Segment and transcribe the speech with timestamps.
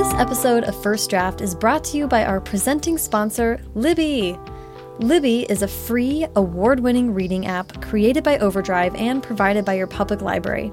[0.00, 4.34] This episode of First Draft is brought to you by our presenting sponsor, Libby.
[4.98, 9.86] Libby is a free, award winning reading app created by Overdrive and provided by your
[9.86, 10.72] public library.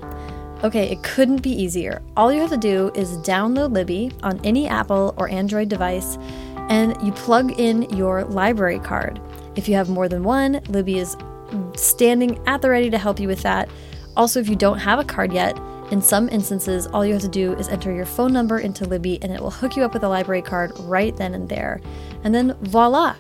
[0.64, 2.02] Okay, it couldn't be easier.
[2.16, 6.18] All you have to do is download Libby on any Apple or Android device,
[6.70, 9.20] and you plug in your library card.
[9.58, 11.18] If you have more than one, Libby is
[11.76, 13.68] standing at the ready to help you with that.
[14.16, 15.60] Also, if you don't have a card yet,
[15.92, 19.20] in some instances, all you have to do is enter your phone number into Libby
[19.22, 21.80] and it will hook you up with a library card right then and there.
[22.24, 23.16] And then voila!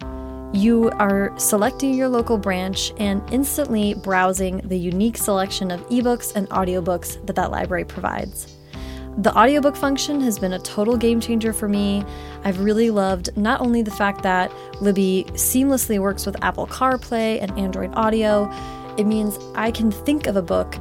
[0.53, 6.49] You are selecting your local branch and instantly browsing the unique selection of ebooks and
[6.49, 8.55] audiobooks that that library provides.
[9.20, 12.05] The audiobook function has been a total game changer for me.
[12.44, 17.52] I've really loved not only the fact that Libby seamlessly works with Apple CarPlay and
[17.58, 18.52] Android Auto,
[18.97, 20.77] it means I can think of a book,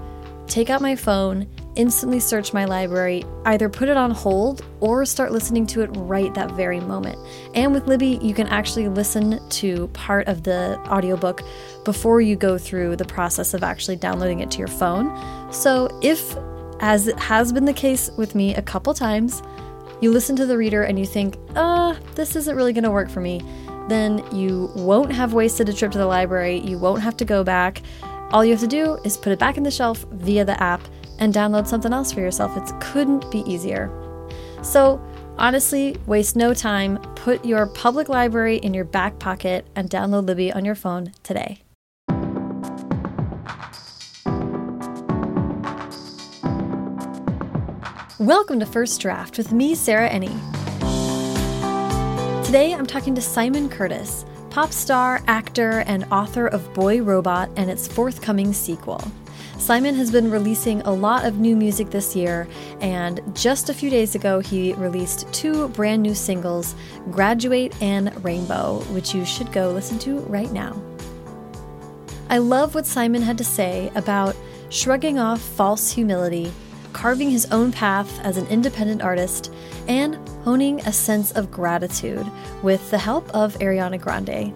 [0.46, 5.30] take out my phone, instantly search my library, either put it on hold or start
[5.30, 7.18] listening to it right that very moment.
[7.54, 11.42] And with Libby, you can actually listen to part of the audiobook
[11.84, 15.16] before you go through the process of actually downloading it to your phone.
[15.52, 16.36] So if,
[16.80, 19.42] as it has been the case with me a couple times,
[20.00, 23.08] you listen to the reader and you think, uh, this isn't really going to work
[23.08, 23.40] for me,
[23.88, 26.58] then you won't have wasted a trip to the library.
[26.58, 27.82] You won't have to go back.
[28.30, 30.80] All you have to do is put it back in the shelf via the app
[31.18, 32.56] and download something else for yourself.
[32.56, 33.90] It couldn't be easier.
[34.62, 35.00] So,
[35.38, 36.98] honestly, waste no time.
[37.14, 41.62] Put your public library in your back pocket and download Libby on your phone today.
[48.18, 50.34] Welcome to First Draft with me, Sarah Enni.
[52.46, 57.70] Today I'm talking to Simon Curtis, pop star, actor, and author of Boy Robot and
[57.70, 59.00] its forthcoming sequel.
[59.58, 62.46] Simon has been releasing a lot of new music this year,
[62.80, 66.76] and just a few days ago, he released two brand new singles,
[67.10, 70.80] Graduate and Rainbow, which you should go listen to right now.
[72.28, 74.36] I love what Simon had to say about
[74.68, 76.52] shrugging off false humility,
[76.92, 79.52] carving his own path as an independent artist,
[79.88, 82.26] and honing a sense of gratitude
[82.62, 84.52] with the help of Ariana Grande.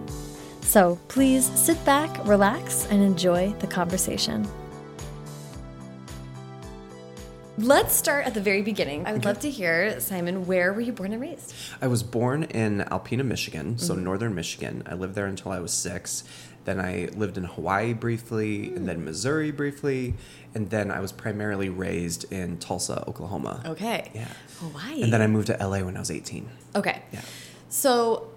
[0.61, 4.47] So please sit back, relax, and enjoy the conversation.
[7.57, 9.05] Let's start at the very beginning.
[9.05, 9.29] I would okay.
[9.29, 11.53] love to hear, Simon, where were you born and raised?
[11.81, 14.05] I was born in Alpena, Michigan, so mm-hmm.
[14.05, 14.83] northern Michigan.
[14.85, 16.23] I lived there until I was six.
[16.63, 18.77] Then I lived in Hawaii briefly, mm.
[18.77, 20.13] and then Missouri briefly,
[20.53, 23.63] and then I was primarily raised in Tulsa, Oklahoma.
[23.65, 24.11] Okay.
[24.13, 24.27] Yeah.
[24.59, 25.01] Hawaii.
[25.01, 26.47] And then I moved to LA when I was 18.
[26.75, 27.01] Okay.
[27.11, 27.21] Yeah.
[27.69, 28.29] So,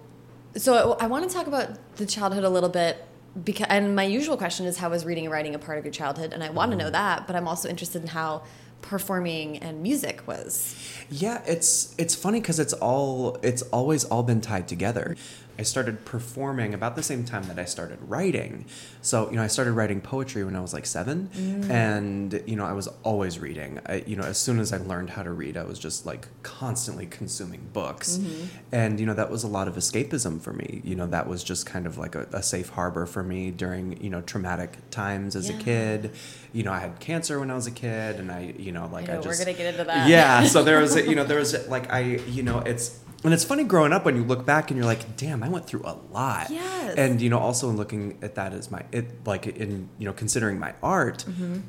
[0.55, 3.05] so I want to talk about the childhood a little bit
[3.43, 5.93] because, and my usual question is how was reading and writing a part of your
[5.93, 6.77] childhood, and I want mm.
[6.77, 8.43] to know that, but I'm also interested in how
[8.81, 10.75] performing and music was.
[11.09, 15.15] Yeah, it's it's funny because it's all it's always all been tied together.
[15.57, 18.65] I started performing about the same time that I started writing.
[19.01, 21.29] So, you know, I started writing poetry when I was like seven.
[21.33, 21.69] Mm.
[21.69, 23.79] And, you know, I was always reading.
[23.85, 26.27] I, you know, as soon as I learned how to read, I was just like
[26.43, 28.17] constantly consuming books.
[28.17, 28.45] Mm-hmm.
[28.73, 30.81] And, you know, that was a lot of escapism for me.
[30.83, 34.01] You know, that was just kind of like a, a safe harbor for me during,
[34.01, 35.55] you know, traumatic times as yeah.
[35.55, 36.11] a kid.
[36.51, 38.17] You know, I had cancer when I was a kid.
[38.17, 39.39] And I, you know, like I, know, I just.
[39.39, 40.09] We're going to get into that.
[40.09, 40.43] Yeah.
[40.47, 43.43] So there was, a, you know, there was like, I, you know, it's, and it's
[43.43, 45.97] funny growing up when you look back and you're like, damn, I went through a
[46.11, 46.49] lot.
[46.49, 46.95] Yes.
[46.97, 50.13] And you know, also in looking at that as my it like in you know
[50.13, 51.25] considering my art.
[51.27, 51.59] Mm-hmm.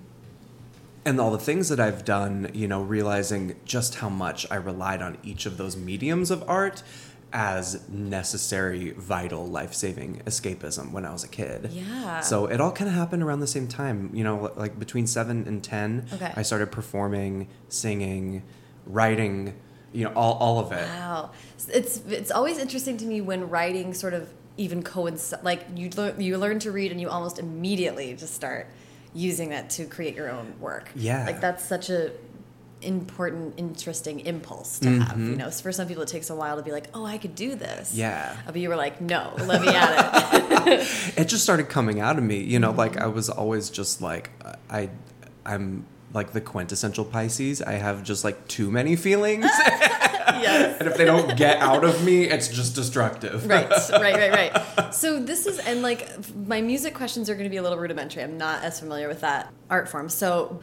[1.05, 5.01] And all the things that I've done, you know, realizing just how much I relied
[5.03, 6.83] on each of those mediums of art
[7.33, 11.71] as necessary, vital, life saving escapism when I was a kid.
[11.71, 12.21] Yeah.
[12.21, 14.11] So it all kind of happened around the same time.
[14.15, 16.33] You know, like between seven and 10, okay.
[16.35, 18.43] I started performing, singing,
[18.87, 19.55] writing,
[19.97, 20.87] you know all, all of it.
[20.87, 21.31] Wow.
[21.69, 26.21] It's it's always interesting to me when writing sort of even coincide like you learn
[26.21, 28.69] you learn to read and you almost immediately just start
[29.15, 30.91] using that to create your own work.
[30.95, 31.25] Yeah.
[31.25, 32.13] Like that's such a
[32.83, 35.07] important interesting impulse to mm -hmm.
[35.07, 35.51] have you know?
[35.51, 37.95] For some people it takes a while to be like oh i could do this.
[37.95, 38.37] Yeah.
[38.47, 39.93] But you were like no let me at
[40.67, 40.87] it.
[41.21, 42.85] It just started coming out of me you know mm -hmm.
[42.85, 44.31] like i was always just like
[44.79, 44.91] i
[45.53, 45.69] i'm
[46.17, 47.63] like the quintessential Pisces.
[47.63, 49.45] I have just like too many feelings.
[50.41, 50.77] yes.
[50.81, 53.47] and if they don't get out of me, it's just destructive.
[53.47, 54.95] right, right, right, right.
[54.95, 58.23] So this is, and like my music questions are going to be a little rudimentary.
[58.23, 60.09] I'm not as familiar with that art form.
[60.09, 60.61] So,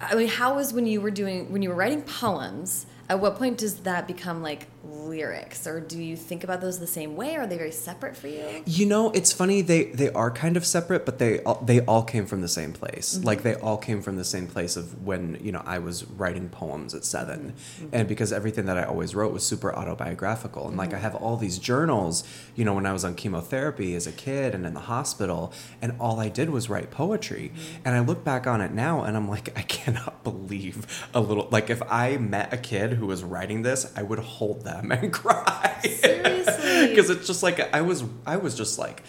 [0.00, 3.36] I mean, how was when you were doing, when you were writing poems, At what
[3.36, 7.36] point does that become like lyrics, or do you think about those the same way?
[7.36, 8.62] Or are they very separate for you?
[8.66, 9.60] You know, it's funny.
[9.60, 12.72] They they are kind of separate, but they all, they all came from the same
[12.72, 13.14] place.
[13.16, 13.26] Mm-hmm.
[13.26, 16.48] Like they all came from the same place of when you know I was writing
[16.48, 17.88] poems at 7 Mm-hmm.
[17.92, 20.78] and because everything that I always wrote was super autobiographical, and Mm-hmm.
[20.78, 22.24] like I have all these journals.
[22.54, 25.52] You know, when I was on chemotherapy as a kid and in the hospital,
[25.82, 27.52] and all I did was write poetry.
[27.54, 27.82] Mm-hmm.
[27.84, 31.48] And I look back on it now, and I'm like, I cannot believe a little.
[31.50, 35.12] Like if I met a kid who was writing this, I would hold them and
[35.12, 35.80] cry.
[35.82, 36.88] Seriously?
[36.88, 39.02] because it's just like I was I was just like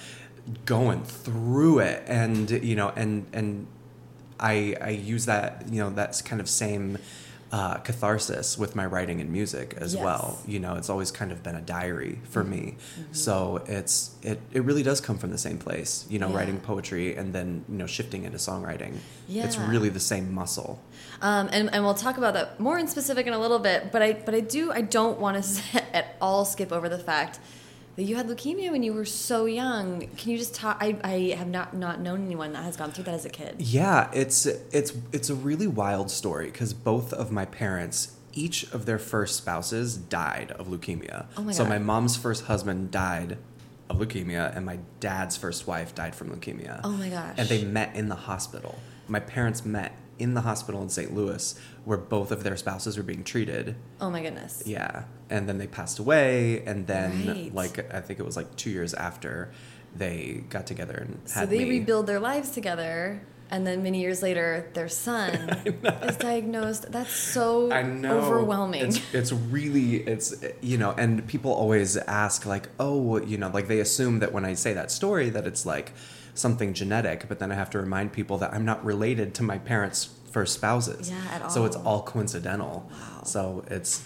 [0.65, 3.67] going through it and you know and and
[4.39, 6.97] I I use that you know that's kind of same
[7.51, 10.03] uh, catharsis with my writing and music as Yes.
[10.03, 13.13] well you know it's always kind of been a diary for me Mm-hmm.
[13.13, 16.37] so it's it it really does come from the same place you know Yeah.
[16.37, 18.93] writing poetry and then you know shifting into songwriting
[19.27, 20.79] it's really the same muscle
[21.21, 23.91] Um, and, and we'll talk about that more in specific in a little bit.
[23.91, 27.39] But I but I do I don't want to at all skip over the fact
[27.95, 30.07] that you had leukemia when you were so young.
[30.15, 30.77] Can you just talk?
[30.79, 33.55] I, I have not not known anyone that has gone through that as a kid.
[33.59, 38.85] Yeah, it's it's it's a really wild story because both of my parents, each of
[38.85, 41.25] their first spouses died of leukemia.
[41.35, 43.37] Oh my so my mom's first husband died
[43.89, 46.79] of leukemia, and my dad's first wife died from leukemia.
[46.85, 47.35] Oh my gosh.
[47.37, 48.79] And they met in the hospital.
[49.09, 51.13] My parents met in the hospital in St.
[51.15, 53.75] Louis, where both of their spouses were being treated.
[54.01, 54.63] Oh my goodness.
[54.65, 57.55] Yeah, and then they passed away, and then Right.
[57.55, 59.51] like I think it was like two years after,
[59.95, 61.69] they got together and So they me.
[61.69, 63.21] rebuild their lives together,
[63.51, 65.31] and then many years later, their son
[66.03, 66.91] is diagnosed.
[66.91, 68.19] That's so I know.
[68.19, 68.83] overwhelming.
[68.85, 73.67] It's, it's really it's you know, and people always ask like, oh, you know, like
[73.67, 75.93] they assume that when I say that story that it's like
[76.39, 79.57] something genetic, but then I have to remind people that I'm not related to my
[79.57, 81.09] parents' first spouses.
[81.09, 81.87] Yeah, at So it's all.
[81.87, 82.89] all coincidental.
[82.91, 83.23] Wow.
[83.23, 84.03] So it's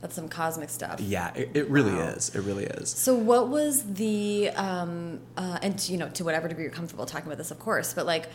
[0.00, 1.00] That's some cosmic stuff.
[1.00, 2.08] yeah, it, it really Wow.
[2.16, 2.34] is.
[2.34, 2.90] It really is.
[2.90, 7.26] So what was the um uh and you know to whatever degree you're comfortable talking
[7.26, 8.28] about this of course but like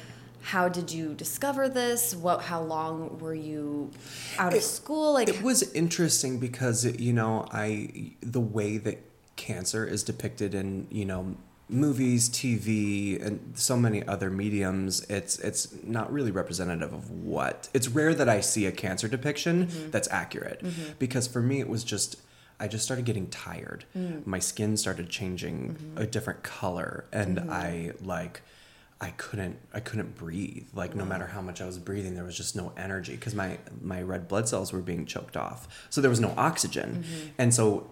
[0.43, 3.91] how did you discover this what how long were you
[4.39, 8.97] out of school like It was interesting because you know I the way that
[9.35, 11.35] cancer is depicted in you know
[11.71, 15.01] movies, TV, and so many other mediums.
[15.09, 17.69] It's it's not really representative of what.
[17.73, 19.89] It's rare that I see a cancer depiction mm-hmm.
[19.89, 20.93] that's accurate mm-hmm.
[20.99, 22.17] because for me it was just.
[22.59, 23.85] I just started getting tired.
[23.97, 24.27] Mm.
[24.27, 25.97] My skin started changing mm-hmm.
[25.97, 28.41] a different color, and I like.
[29.03, 30.67] I couldn't I couldn't breathe.
[30.75, 31.07] Like no mm.
[31.07, 34.27] matter how much I was breathing, there was just no energy because my my red
[34.27, 35.87] blood cells were being choked off.
[35.89, 37.03] So there was no oxygen.
[37.39, 37.89] And so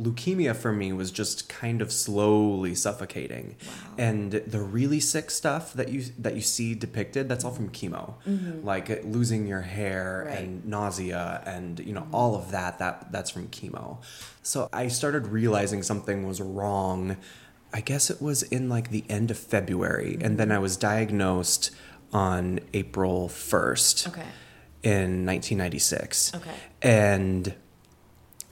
[0.00, 3.56] leukemia for me was just kind of slowly suffocating.
[3.66, 3.72] Wow.
[3.98, 8.14] And the really sick stuff that you that you see depicted, that's all from chemo.
[8.64, 10.38] Like uh, losing your hair Right.
[10.38, 13.98] and nausea and you know all of that that that's from chemo.
[14.42, 17.16] So I started realizing something was wrong.
[17.74, 21.70] I guess it was in like the end of February and then I was diagnosed
[22.12, 24.26] on April 1st okay
[24.82, 26.34] in 1996.
[26.34, 26.50] Okay.
[26.82, 27.54] And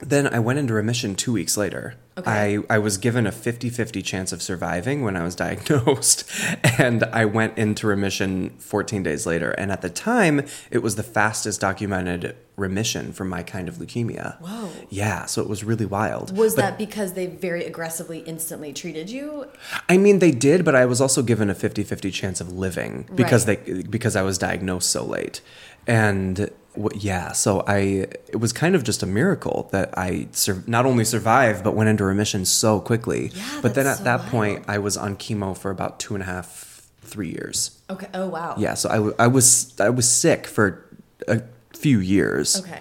[0.01, 1.95] then I went into remission two weeks later.
[2.17, 2.57] Okay.
[2.57, 6.29] I, I was given a 50 50 chance of surviving when I was diagnosed.
[6.77, 9.51] And I went into remission 14 days later.
[9.51, 14.39] And at the time, it was the fastest documented remission for my kind of leukemia.
[14.41, 14.69] Whoa.
[14.89, 16.35] Yeah, so it was really wild.
[16.37, 19.47] was But- that because they very aggressively instantly treated you
[19.87, 23.47] I mean, they did, but I was also given a 50-50 chance of living because
[23.47, 23.65] Right.
[23.65, 25.41] they because I was diagnosed so late,
[25.87, 26.49] and
[26.95, 31.03] yeah, so I it was kind of just a miracle that I sur- not only
[31.03, 33.31] survived but went into remission so quickly.
[33.33, 34.63] Yeah, but then at so that point.
[34.67, 37.79] I was on chemo for about two and a half, three years.
[37.89, 40.85] okay oh wow Yeah, so I, w- I was I was sick for
[41.27, 41.41] a
[41.75, 42.59] few years.
[42.61, 42.79] okay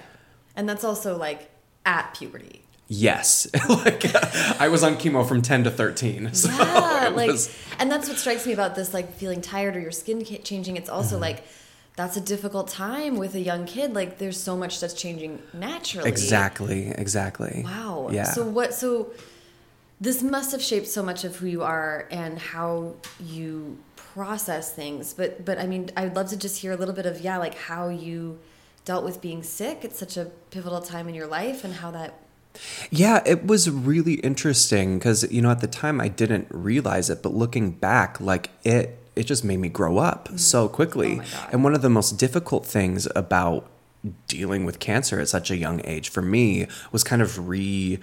[0.57, 1.51] and that's also like
[1.85, 2.63] at puberty
[2.93, 4.05] Yes, like
[4.61, 6.31] I was on chemo from ten to thirteen.
[6.35, 7.49] So yeah like was-
[7.79, 10.89] and that's what strikes me about this like feeling tired or your skin changing it's
[10.91, 11.23] also Mm-hmm.
[11.23, 11.45] like
[12.01, 16.09] that's a difficult time with a young kid like there's so much that's changing naturally
[16.09, 17.55] Exactly, exactly.
[17.71, 18.25] wow Yeah.
[18.37, 18.89] so what so
[20.01, 22.95] this must have shaped so much of who you are and how
[23.35, 23.51] you
[24.15, 27.21] process things but but i mean i'd love to just hear a little bit of
[27.21, 28.39] yeah like how you
[28.85, 32.11] dealt with being sick at such a pivotal time in your life and how that
[32.91, 37.23] Yeah, it was really interesting because you know at the time I didn't realize it,
[37.23, 41.13] but looking back, like it it just made me grow up so quickly.
[41.23, 43.61] Oh and one of the most difficult things about
[44.27, 47.99] dealing with cancer at such a young age for me was kind of re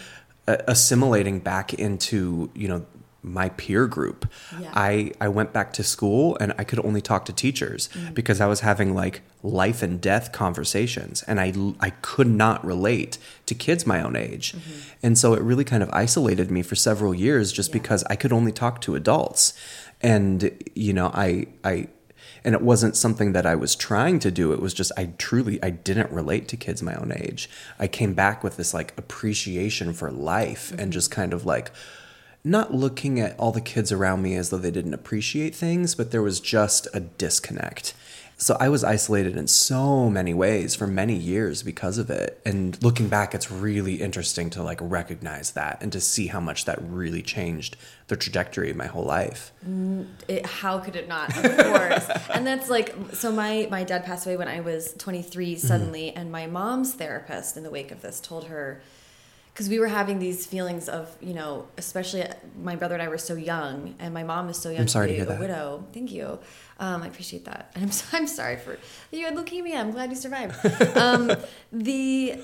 [0.48, 2.86] uh, assimilating back into you know
[3.24, 4.20] my peer group.
[4.62, 4.72] Yeah.
[4.74, 8.14] I I went back to school and I could only talk to teachers Mm.
[8.14, 11.48] because I was having like life and death conversations and I
[11.88, 14.56] I could not relate to kids my own age.
[15.04, 17.78] And so it really kind of isolated me for several years just Mm-hmm.
[17.78, 17.82] Yeah.
[17.82, 19.54] because I could only talk to adults.
[20.02, 21.88] And you know, I I
[22.44, 24.54] and it wasn't something that I was trying to do.
[24.54, 27.50] It was just I truly I didn't relate to kids my own age.
[27.80, 30.92] I came back with this like appreciation for life and mm-hmm.
[30.92, 31.72] just kind of like
[32.44, 36.12] not looking at all the kids around me as though they didn't appreciate things, but
[36.12, 37.94] there was just a disconnect.
[38.40, 42.40] So I was isolated in so many ways for many years because of it.
[42.46, 46.66] And looking back, it's really interesting to like recognize that and to see how much
[46.66, 47.78] that really changed
[48.10, 49.52] the trajectory of my whole life.
[50.28, 54.26] it, how could it not of course and that's like so my my dad passed
[54.26, 55.68] away when i was 23 Mm-hmm.
[55.68, 58.82] suddenly and my mom's therapist in the wake of this told her
[59.58, 62.24] because we were having these feelings of you know especially
[62.62, 65.08] my brother and i were so young and my mom is so young I'm sorry
[65.08, 65.40] to be hear a that.
[65.40, 65.84] widow.
[65.94, 66.38] Thank you.
[66.80, 67.72] Um, i appreciate that.
[67.74, 68.78] And i'm, so- I'm sorry for
[69.12, 70.56] you had leukemia i'm glad you survived.
[70.96, 71.32] Um,
[71.72, 72.40] the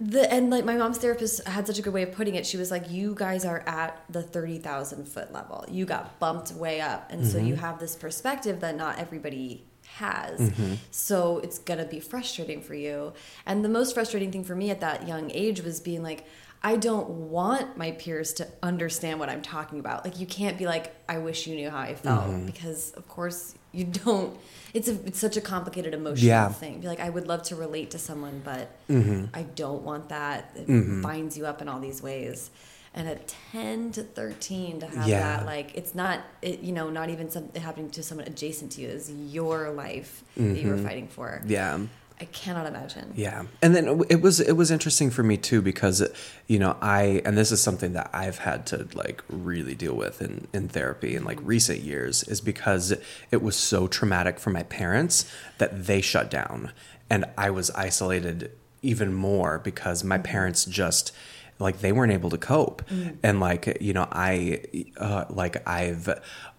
[0.00, 2.46] the and like my mom's therapist had such a good way of putting it.
[2.46, 5.66] She was like, "You guys are at the thirty thousand foot level.
[5.68, 9.66] You got bumped way up, and so you have this perspective that not everybody
[10.06, 10.40] has.
[10.40, 10.74] Mm-hmm.
[10.90, 13.12] So it's gonna be frustrating for you.
[13.46, 16.26] And the most frustrating thing for me at that young age was being like."
[16.62, 20.04] I don't want my peers to understand what I'm talking about.
[20.04, 22.44] Like you can't be like, I wish you knew how I felt mm-hmm.
[22.44, 24.38] because of course you don't.
[24.74, 26.48] It's a it's such a complicated emotional Yeah.
[26.50, 26.80] thing.
[26.80, 29.26] Be like, I would love to relate to someone, but Mm-hmm.
[29.32, 30.50] I don't want that.
[30.54, 31.00] It mm-hmm.
[31.00, 32.50] binds you up in all these ways.
[32.92, 35.20] And at ten to thirteen, to have Yeah.
[35.20, 38.80] that, like, it's not, it, you know, not even something happening to someone adjacent to
[38.80, 38.88] you.
[38.88, 41.38] Is your life that you were fighting for.
[41.40, 41.50] Mm-hmm.
[41.50, 41.78] Yeah.
[42.22, 43.14] I cannot imagine.
[43.16, 46.06] Yeah, and then it was it was interesting for me too because
[46.48, 50.20] you know I and this is something that I've had to like really deal with
[50.20, 52.94] in in therapy in like recent years is because
[53.30, 55.24] it was so traumatic for my parents
[55.56, 56.72] that they shut down
[57.08, 58.50] and I was isolated
[58.82, 61.12] even more because my parents just
[61.60, 62.82] like they weren't able to cope.
[63.22, 64.62] And like you know i
[64.96, 66.08] uh, like i've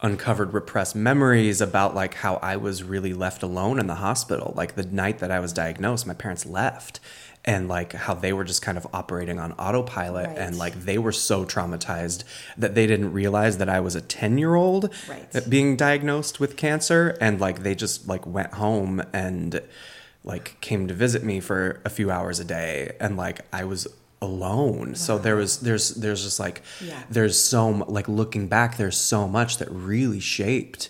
[0.02, 4.54] uncovered repressed memories about like how i was really left alone in the hospital.
[4.56, 7.00] Like the night that i was diagnosed my parents left.
[7.44, 10.28] And like how they were just kind of operating on autopilot.
[10.28, 10.38] Right.
[10.38, 12.24] and like they were so traumatized
[12.56, 15.50] that they didn't realize that i was a 10 year old Right.
[15.50, 17.18] being diagnosed with cancer.
[17.20, 19.60] And like they just like went home and
[20.24, 22.96] like came to visit me for a few hours a day.
[23.00, 23.88] And like I was
[24.22, 24.96] alone.
[24.96, 27.02] So there was there's there's just like Yeah.
[27.10, 30.90] there's so like looking back there's so much that really shaped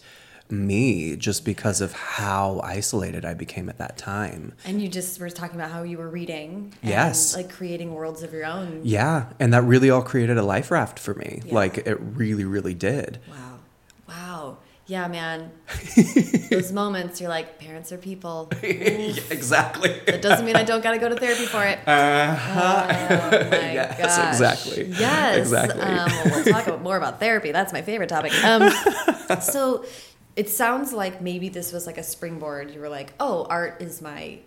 [0.50, 4.52] me just because of how isolated I became at that time.
[4.66, 6.74] And you just were talking about how you were reading.
[6.82, 7.34] And, Yes.
[7.38, 8.82] Like creating worlds of your own.
[8.84, 11.42] Yeah, and that really all created a life raft for me.
[11.46, 11.54] Yeah.
[11.54, 13.20] Like it really really did.
[13.30, 13.51] Wow.
[14.92, 15.52] Yeah, man.
[16.50, 18.50] Those moments, you're like, parents are people.
[18.62, 20.02] Exactly.
[20.06, 21.80] That doesn't mean I don't got to go to therapy for it.
[21.88, 22.88] Uh-huh.
[22.90, 24.28] Oh my Yes, gosh.
[24.34, 24.84] exactly.
[25.00, 25.38] Yes.
[25.38, 25.82] Exactly.
[25.82, 27.54] Um, well, we'll talk about, more about therapy.
[27.54, 28.34] That's my favorite topic.
[28.44, 28.70] Um,
[29.42, 29.86] so
[30.36, 32.72] it sounds like maybe this was like a springboard.
[32.72, 34.40] You were like, oh, art is my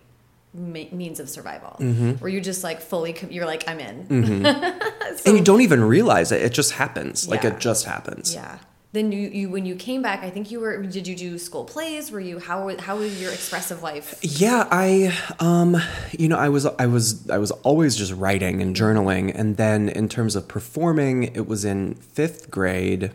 [0.53, 1.75] means of survival.
[1.79, 2.11] Mm-hmm.
[2.21, 4.25] Where you just like fully, com- you're like, I'm in.
[4.45, 6.41] and you don't even realize it.
[6.43, 7.27] It just happens.
[7.27, 8.33] Like it just happens.
[8.35, 8.59] Yeah.
[8.95, 10.81] Then you, you when you came back, I think you were.
[10.81, 12.11] Did you do school plays?
[12.11, 14.17] Were you how how was your expressive life?
[14.21, 15.75] Yeah, I um
[16.17, 19.89] you know, I was I was I was always just writing and journaling and then
[19.89, 23.11] in terms of performing, it was in 5th grade.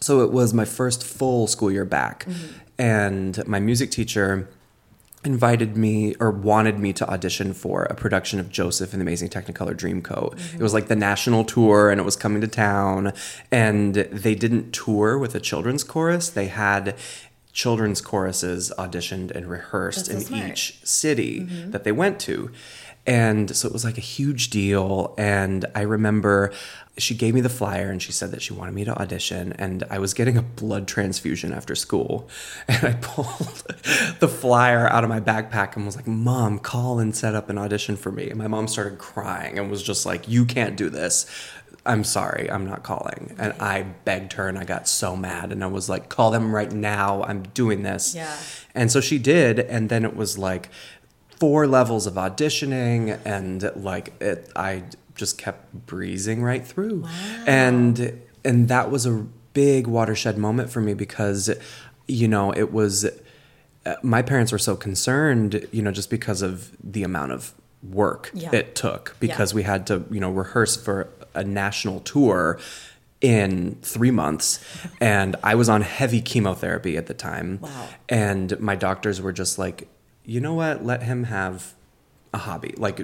[0.00, 2.26] So it was my first full school year back.
[2.76, 4.50] And my music teacher
[5.24, 9.30] invited me or wanted me to audition for a production of Joseph and the Amazing
[9.30, 10.54] Technicolor Dreamcoat.
[10.54, 13.12] It was like the national tour and it was coming to town
[13.50, 16.28] and they didn't tour with a children's chorus.
[16.28, 16.96] They had
[17.52, 21.70] children's choruses auditioned and rehearsed That's in each city mm-hmm.
[21.70, 22.50] that they went to.
[23.06, 25.14] And so it was like a huge deal.
[25.18, 26.52] And I remember
[26.96, 29.52] she gave me the flyer and she said that she wanted me to audition.
[29.54, 32.28] And I was getting a blood transfusion after school.
[32.68, 33.28] And I pulled
[34.20, 37.58] the flyer out of my backpack and was like, Mom, call and set up an
[37.58, 38.30] audition for me.
[38.30, 41.26] And my mom started crying and was just like, You can't do this.
[41.86, 43.34] I'm sorry, I'm not calling.
[43.38, 45.52] And I begged her and I got so mad.
[45.52, 47.22] And I was like, Call them right now.
[47.22, 48.14] I'm doing this.
[48.14, 48.34] Yeah.
[48.74, 50.68] And so she did, and then it was like
[51.38, 57.06] four levels of auditioning, and like it, I just kept breezing right through,
[57.46, 61.48] and and that was a big watershed moment for me because,
[62.08, 63.06] you know, it was
[63.86, 68.30] uh, my parents were so concerned, you know, just because of the amount of work
[68.34, 68.50] Yeah.
[68.52, 72.58] it took because we had to, you know, rehearse for a national tour
[73.20, 74.58] in three months.
[75.00, 77.58] And I was on heavy chemotherapy at the time.
[77.60, 77.88] Wow.
[78.08, 79.86] And my doctors were just like,
[80.24, 80.84] you know what?
[80.84, 81.74] Let him have
[82.32, 82.74] a hobby.
[82.76, 83.00] Like,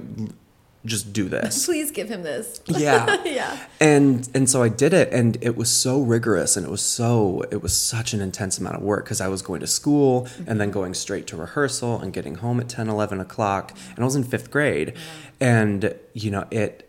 [0.84, 1.66] just do this.
[1.66, 2.62] Please give him this.
[2.66, 3.22] Yeah.
[3.24, 3.58] yeah.
[3.80, 7.42] And and so I did it and it was so rigorous and it was so
[7.50, 10.60] it was such an intense amount of work because I was going to school and
[10.60, 13.76] then going straight to rehearsal and getting home at 10, 11 o'clock.
[13.90, 14.94] And I was in fifth grade.
[15.38, 16.86] And, you know, it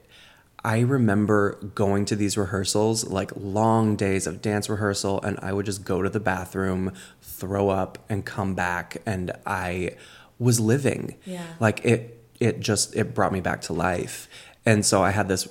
[0.63, 5.65] I remember going to these rehearsals, like long days of dance rehearsal, and I would
[5.65, 8.97] just go to the bathroom, throw up, and come back.
[9.07, 9.95] And I
[10.41, 11.15] was living.
[11.25, 11.45] Yeah.
[11.59, 14.27] Like it it just it brought me back to life
[14.65, 15.47] and so i had this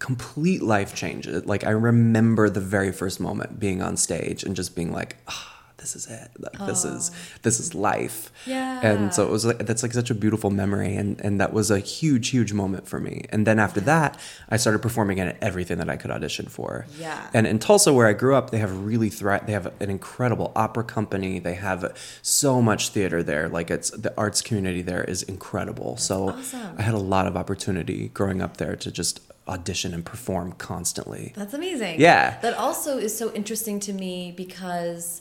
[0.00, 4.74] complete life change like i remember the very first moment being on stage and just
[4.74, 5.53] being like ah,
[5.84, 7.10] this is it like this is
[7.42, 8.80] this is life Yeah.
[8.88, 11.70] and so it was like that's like such a beautiful memory and and that was
[11.70, 14.10] a huge huge moment for me and then after that
[14.48, 17.28] i started performing in everything that i could audition for Yeah.
[17.36, 20.48] and in tulsa where i grew up they have really thri- they have an incredible
[20.56, 21.80] opera company they have
[22.22, 26.74] so much theater there like it's the arts community there is incredible so awesome.
[26.78, 31.24] i had a lot of opportunity growing up there to just audition and perform constantly
[31.36, 32.00] That's amazing.
[32.00, 32.38] Yeah.
[32.40, 35.20] That also is so interesting to me because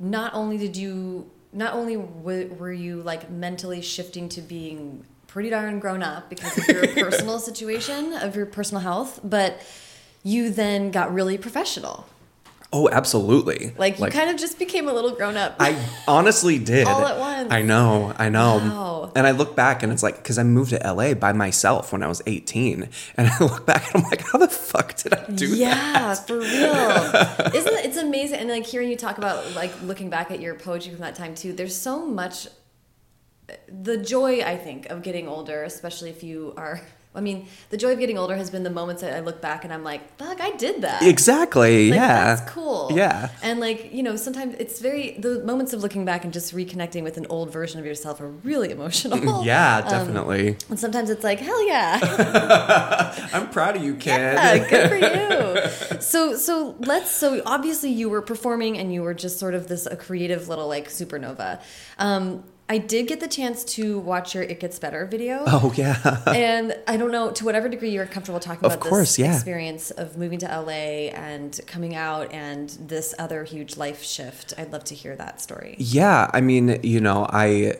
[0.00, 5.78] not only did you, not only were you like mentally shifting to being pretty darn
[5.78, 9.62] grown up because of your personal situation, of your personal health, but
[10.24, 12.06] you then got really professional.
[12.72, 15.56] Oh absolutely Like you kind of just became a little grown up.
[15.58, 16.86] I honestly did.
[16.86, 17.52] All at once.
[17.52, 18.56] I know, I know.
[18.58, 19.12] Wow.
[19.14, 22.02] And I look back and it's like, because I moved to LA by myself when
[22.02, 22.88] I was 18.
[23.16, 26.26] And I look back and I'm like, how the fuck did I do yeah, that?
[26.26, 26.44] for real.
[27.54, 27.86] Isn't it?
[27.86, 31.00] It's amazing, and like hearing you talk about like looking back at your poetry from
[31.00, 31.52] that time too.
[31.52, 32.48] There's so much.
[33.68, 36.80] The joy I think of getting older, especially if you are.
[37.12, 39.64] I mean, the joy of getting older has been the moments that I look back
[39.64, 41.90] and I'm like, "Fuck, I did that." Exactly.
[41.90, 42.34] Like, yeah.
[42.36, 42.92] that's cool.
[42.94, 43.30] Yeah.
[43.42, 47.02] and like you know, sometimes it's very the moments of looking back and just reconnecting
[47.02, 49.44] with an old version of yourself are really emotional.
[49.44, 50.56] Yeah, Um, definitely.
[50.68, 51.98] and sometimes it's like, hell yeah.
[53.32, 54.10] I'm proud of you, kid.
[54.10, 56.00] Yeah, good for you.
[56.00, 59.86] So so let's so obviously you were performing and you were just sort of this
[59.86, 61.60] a creative little like supernova.
[61.98, 65.42] Um, I did get the chance to watch your "It Gets Better" video.
[65.44, 66.22] Oh, yeah.
[66.28, 69.34] And I don't know to whatever degree you're comfortable talking Of about course, this yeah.
[69.34, 74.54] experience of moving to LA and coming out and this other huge life shift.
[74.56, 75.74] I'd love to hear that story.
[75.78, 77.74] Yeah, I mean, you know, I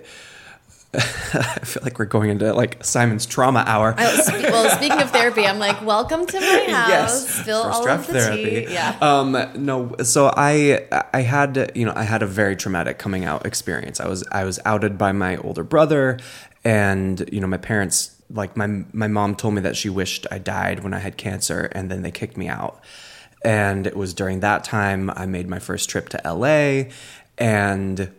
[0.94, 3.94] I feel like we're going into like Simon's trauma hour.
[3.96, 7.28] Spe- well, speaking of therapy, I'm like, welcome to my house.
[7.28, 8.66] Spill First all draft of the therapy.
[8.66, 8.72] tea.
[8.72, 8.98] Yeah.
[9.00, 13.46] Um, no, so I I had you know I had a very traumatic coming out
[13.46, 14.00] experience.
[14.00, 16.18] I was I was outed by my older brother,
[16.64, 20.38] and you know my parents like my my mom told me that she wished I
[20.38, 22.80] died when I had cancer, and then they kicked me out.
[23.44, 26.90] And it was during that time I made my first trip to LA,
[27.38, 28.10] and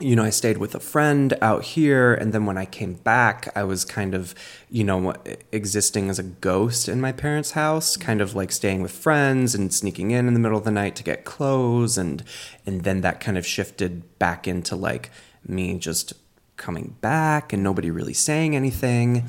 [0.00, 2.14] you know, I stayed with a friend out here.
[2.14, 4.34] And then when I came back, I was kind of,
[4.68, 5.14] you know,
[5.52, 9.72] existing as a ghost in my parents' house, kind of like staying with friends and
[9.72, 11.96] sneaking in in the middle of the night to get clothes.
[11.96, 12.24] And,
[12.66, 15.10] and then that kind of shifted back into like
[15.46, 16.14] me just
[16.56, 19.28] coming back and nobody really saying anything.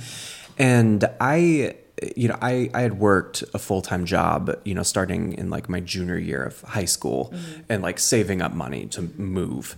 [0.58, 1.75] And I,
[2.15, 5.69] you know, I, I had worked a full time job, you know, starting in like
[5.69, 7.62] my junior year of high school mm-hmm.
[7.69, 9.75] and like saving up money to move.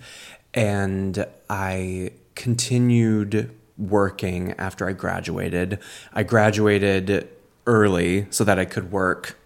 [0.53, 5.79] And I continued working after I graduated.
[6.13, 7.29] I graduated
[7.65, 9.37] early so that I could work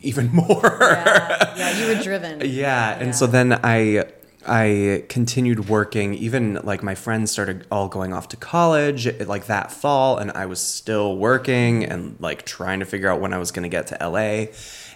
[0.00, 0.60] even more.
[0.80, 2.40] yeah, yeah, you were driven.
[2.44, 4.04] Yeah, and so then I
[4.46, 9.70] I continued working even like my friends started all going off to college like that
[9.70, 13.52] fall and I was still working and like trying to figure out when I was
[13.52, 14.46] going to get to LA.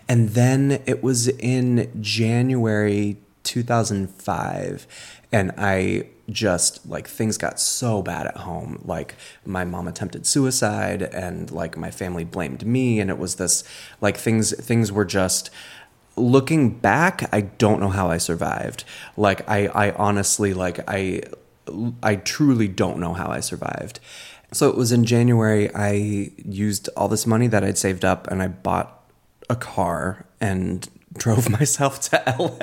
[0.08, 4.86] And then it was in January 2005
[5.32, 8.82] and I just like things got so bad at home.
[8.84, 13.00] Like my mom attempted suicide and like my family blamed me.
[13.00, 13.64] And it was this
[14.00, 15.50] like things things were just
[16.18, 18.84] looking back i don't know how i survived.
[19.16, 21.22] Like i i honestly like i
[22.02, 24.00] i truly don't know how i survived.
[24.52, 28.40] So it was in january i used all this money that i'd saved up and
[28.40, 29.02] i bought
[29.50, 32.56] a car and drove myself to la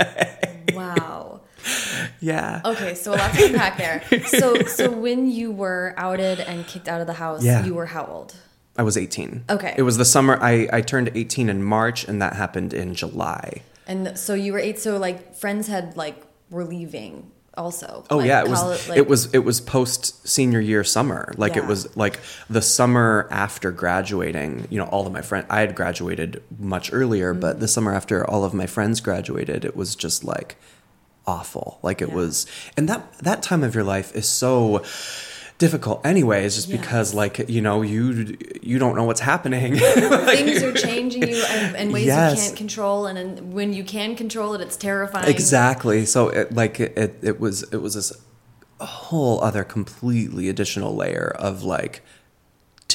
[0.73, 1.33] Wow.
[2.19, 4.04] yeah Okay, so a lot to unpack there.
[4.28, 7.65] So, so when you were outed and kicked out of the house, Yeah.
[7.65, 8.36] you were how old?
[8.78, 9.45] I was 18.
[9.49, 9.76] Okay.
[9.78, 10.38] It was the summer.
[10.41, 13.62] I, I turned 18 in March, and that happened in July.
[13.86, 14.80] And so you were eight.
[14.80, 18.04] So like friends had like were leaving also.
[18.10, 21.34] Oh Like, yeah, it was like- it was it was post senior year summer.
[21.38, 25.60] Like it was like the summer after graduating, you know, all of my friends I
[25.60, 27.60] had graduated much earlier, but Mm.
[27.60, 30.56] the summer after all of my friends graduated, it was just like
[31.26, 31.80] awful.
[31.82, 32.16] Like it Yeah.
[32.16, 32.46] was
[32.78, 34.84] and that that time of your life is so
[35.60, 40.74] difficult anyways just because like you know you you don't know what's happening things are
[40.74, 41.46] changing you
[41.78, 42.36] in, ways Yes.
[42.38, 45.30] you can't control, and in, when you can control it, it's terrifying.
[45.30, 46.06] Exactly.
[46.06, 48.12] So it like it, it, it was it was this
[48.82, 52.02] whole other completely additional layer of like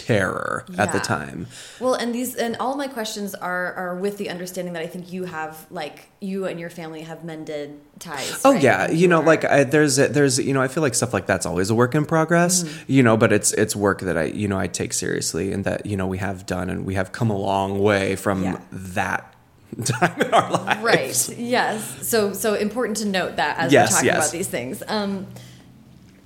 [0.07, 1.47] terror at the time.
[1.81, 5.13] Well, and these and all my questions are are with the understanding that I think
[5.13, 8.41] you have like you and your family have mended ties.
[8.45, 8.63] Oh right?
[8.63, 10.95] yeah, And you know, are- like I, there's a, there's you know, I feel like
[10.95, 12.93] stuff like that's always a work in progress, Mm-hmm.
[12.93, 15.87] you know, but it's it's work that I you know I take seriously and that
[15.87, 18.61] you know we have done and we have come a long way from Yeah.
[18.73, 19.35] that
[19.85, 20.83] time in our lives.
[21.29, 24.17] right yes so so important to note that as Yes, we're talking yes.
[24.17, 25.27] about these things um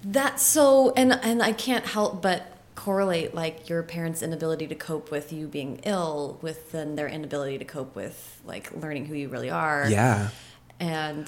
[0.04, 2.51] that so and and i can't help but
[2.84, 7.56] correlate like your parents inability to cope with you being ill with then their inability
[7.58, 8.16] to cope with
[8.52, 10.28] like learning who you really are Yeah.
[10.80, 11.26] and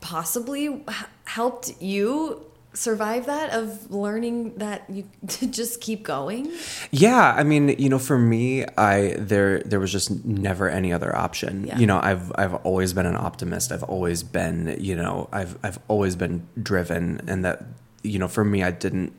[0.00, 6.50] possibly h- helped you survive that of learning that you to just keep going
[6.90, 11.14] Yeah, I mean, you know, for me, I there there was just never any other
[11.26, 11.66] option.
[11.66, 11.78] Yeah.
[11.78, 13.70] You know, I've I've always been an optimist.
[13.72, 17.62] I've always been, you know, I've I've always been driven, and that
[18.02, 19.12] you know, for me, I didn't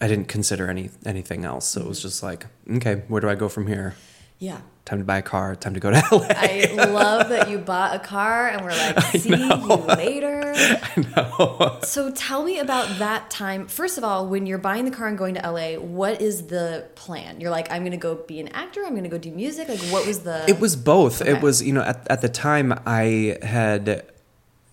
[0.00, 1.66] I didn't consider any anything else.
[1.66, 3.94] So it was just like, okay, where do I go from here?
[4.38, 5.54] yeah Time to buy a car.
[5.54, 6.26] Time to go to LA.
[6.30, 9.54] I love that you bought a car and we're like, see you
[9.86, 10.52] later.
[10.56, 11.78] I know.
[11.84, 13.68] So tell me about that time.
[13.68, 16.88] First of all, when you're buying the car and going to LA, what is the
[16.96, 17.40] plan?
[17.40, 18.82] You're like, I'm going to go be an actor.
[18.82, 19.68] I'm going to go do music.
[19.68, 20.44] Like, what was the?
[20.48, 21.22] It was both.
[21.22, 21.32] Okay.
[21.32, 24.06] It was, you know, at, at the time I had,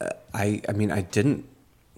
[0.01, 1.45] uh, I, I mean, I didn't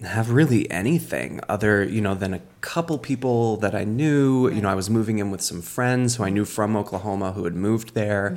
[0.04, 4.48] have really anything other, you know, than a couple people that I knew.
[4.50, 7.44] You know, I was moving in with some friends who I knew from Oklahoma who
[7.44, 8.36] had moved there.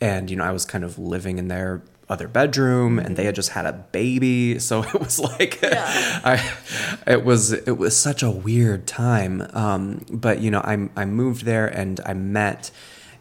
[0.00, 3.34] And, you know, I was kind of living in their other bedroom and they had
[3.34, 4.58] just had a baby.
[4.68, 6.20] So it was like, Yeah.
[6.24, 6.52] I,
[7.06, 9.46] it was, it was such a weird time.
[9.52, 12.70] Um, but, you know, I, I moved there and I met,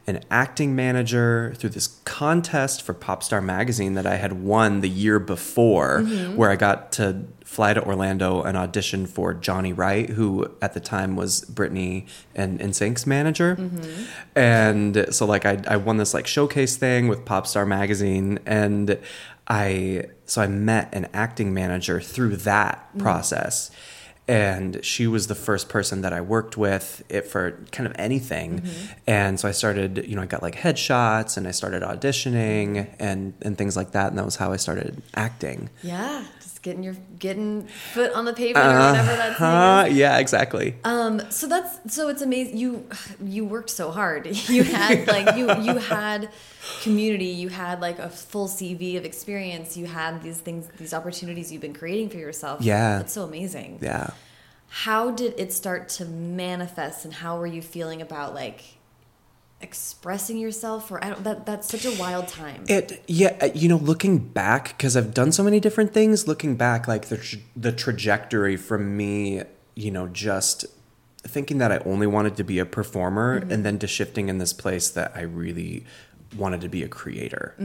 [0.07, 5.19] an acting manager through this contest for Popstar Magazine that I had won the year
[5.19, 6.37] before, mm-hmm.
[6.37, 10.79] where I got to fly to Orlando and audition for Johnny Wright, who at the
[10.79, 13.57] time was Britney and NSYNC's manager.
[13.57, 14.03] Mm-hmm.
[14.33, 18.97] And so, like, I, I won this like showcase thing with Popstar Magazine, and
[19.45, 23.01] I so I met an acting manager through that mm-hmm.
[23.01, 23.71] process
[24.27, 28.61] and she was the first person that I worked with it for kind of anything.
[28.61, 28.93] Mm-hmm.
[29.07, 33.33] And so I started, you know, I got like headshots and I started auditioning and
[33.41, 35.69] and things like that and that was how I started acting.
[35.81, 36.25] yeah,
[36.67, 40.75] getting your getting foot on the pavement or whatever that Uh, yeah, exactly.
[40.83, 42.57] Um, so that's so it's amazing.
[42.57, 42.85] You
[43.23, 44.27] you worked so hard.
[44.57, 46.29] You had like you you had
[46.81, 47.25] community.
[47.43, 49.77] You had like a full CV of experience.
[49.77, 52.61] You had these things, these opportunities you've been creating for yourself.
[52.61, 52.99] Yeah.
[52.99, 53.79] it's so amazing.
[53.81, 54.09] Yeah.
[54.69, 58.61] How did it start to manifest, and how were you feeling about like
[59.61, 60.91] expressing yourself?
[60.91, 61.23] Or I don't.
[61.23, 62.63] That that's such a wild time.
[62.67, 66.27] It yeah, uh, you know, looking back because I've done so many different things.
[66.27, 69.43] Looking back, like the tra- the trajectory from me,
[69.75, 70.65] you know, just
[71.23, 74.53] thinking that I only wanted to be a performer, and then to shifting in this
[74.53, 75.85] place that I really
[76.35, 77.55] wanted to be a creator.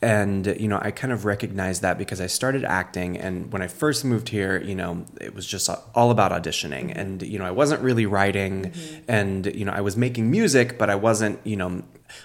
[0.00, 3.66] And you know, I kind of recognized that because I started acting, and when I
[3.66, 6.98] first moved here, you know, it was just all about auditioning, mm-hmm.
[6.98, 9.04] and you know, I wasn't really writing, mm-hmm.
[9.08, 11.82] and you know, I was making music, but I wasn't, you know.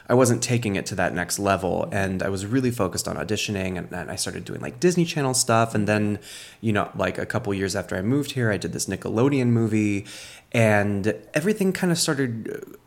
[0.08, 1.94] I wasn't taking it to that next level, mm-hmm.
[1.94, 5.34] and I was really focused on auditioning, and, and I started doing like Disney Channel
[5.34, 6.20] stuff, and then,
[6.62, 10.06] you know, like a couple years after I moved here, I did this Nickelodeon movie,
[10.54, 12.78] and everything kind of started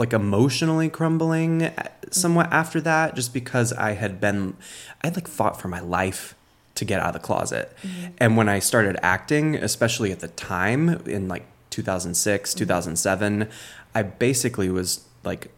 [0.00, 4.56] like emotionally crumbling uh, somewhat after that, just because I had been,
[5.02, 6.34] I had like fought for my life
[6.76, 7.76] to get out of the closet,
[8.18, 13.48] and when I started acting, especially at the time in like 2006, 2007,
[13.94, 15.52] I basically was like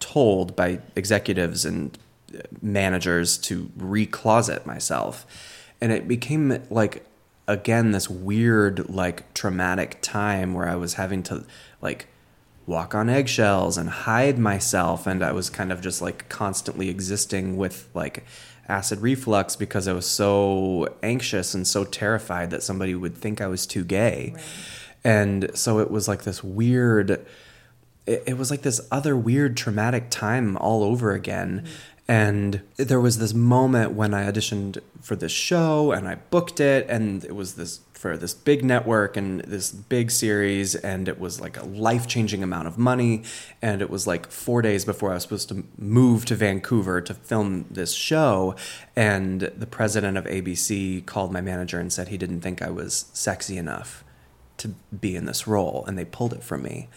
[0.00, 1.98] told by executives and
[2.34, 5.26] uh, managers to recloset myself.
[5.82, 7.04] And it became like,
[7.46, 11.44] again, this weird, like traumatic time where I was having to
[11.82, 12.06] like
[12.66, 15.06] walk on eggshells and hide myself.
[15.06, 18.24] And I was kind of just like constantly existing with like
[18.68, 23.46] acid reflux because I was so anxious and so terrified that somebody would think I
[23.46, 24.34] was too gay.
[25.04, 27.26] And so it was like this weird
[28.04, 31.72] it, it was like this other weird traumatic time all over again mm-hmm.
[32.08, 36.86] And there was this moment when I auditioned for this show and I booked it,
[36.88, 41.40] and it was this for this big network and this big series, and it was
[41.40, 43.22] like a life changing amount of money.
[43.62, 47.14] And it was like four days before I was supposed to move to Vancouver to
[47.14, 48.56] film this show.
[48.96, 53.06] And the president of ABC called my manager and said he didn't think I was
[53.12, 54.02] sexy enough
[54.56, 56.88] to be in this role, and they pulled it from me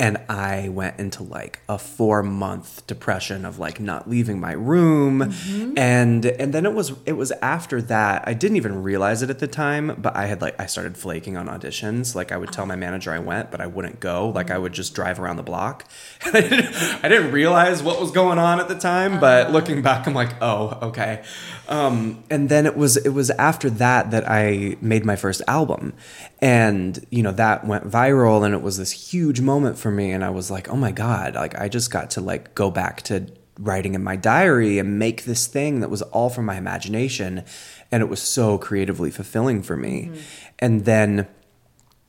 [0.00, 5.20] and I went into like a four month depression of like not leaving my room,
[5.20, 5.76] mm-hmm.
[5.76, 9.40] and and then it was it was after that I didn't even realize it at
[9.40, 12.14] the time, but I had like I started flaking on auditions.
[12.14, 14.30] Like I would tell my manager I went, but I wouldn't go.
[14.30, 15.84] Like I would just drive around the block.
[16.24, 19.52] I, didn't, I didn't realize what was going on at the time, but uh-huh.
[19.52, 21.22] looking back, I'm like, oh, okay.
[21.68, 25.92] Um, and then it was it was after that that I made my first album,
[26.40, 30.12] and you know that went viral, and it was this huge moment for for me
[30.12, 33.02] and I was like, "Oh my god, like I just got to like go back
[33.02, 33.26] to
[33.58, 37.44] writing in my diary and make this thing that was all from my imagination
[37.92, 40.20] and it was so creatively fulfilling for me." Mm-hmm.
[40.60, 41.26] And then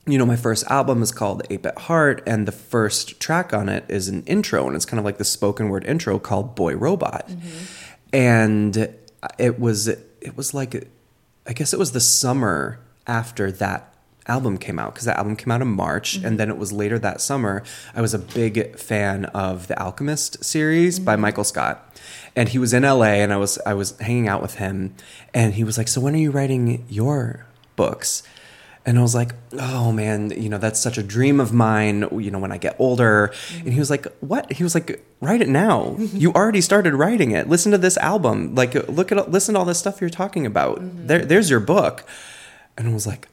[0.04, 3.68] you know, my first album is called 8 Bit Heart, and the first track on
[3.68, 6.74] it is an intro, and it's kind of like the spoken word intro called Boy
[6.74, 7.28] Robot.
[7.28, 7.64] Mm-hmm.
[8.12, 8.96] And
[9.38, 10.88] it was, it was like,
[11.46, 13.91] I guess it was the summer after that
[14.26, 16.26] album came out because that album came out in March, mm-hmm.
[16.26, 17.62] and then it was later that summer.
[17.94, 21.04] I was a big fan of the Alchemyst series mm-hmm.
[21.04, 21.98] by Michael Scott,
[22.36, 24.94] and he was in LA, and I was I was hanging out with him,
[25.34, 28.22] and he was like, "So when are you writing your books?"
[28.84, 32.08] And I was like, "Oh man, you know that's such a dream of mine.
[32.12, 33.64] You know when I get older." Mm-hmm.
[33.64, 35.96] And he was like, "What?" He was like, "Write it now.
[35.98, 37.48] you already started writing it.
[37.48, 38.54] Listen to this album.
[38.54, 40.78] Like look at listen to all this stuff you're talking about.
[40.78, 41.06] Mm-hmm.
[41.06, 42.04] There, there's your book."
[42.78, 43.28] And I was like,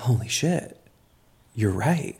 [0.00, 0.78] holy shit,
[1.54, 2.16] you're right.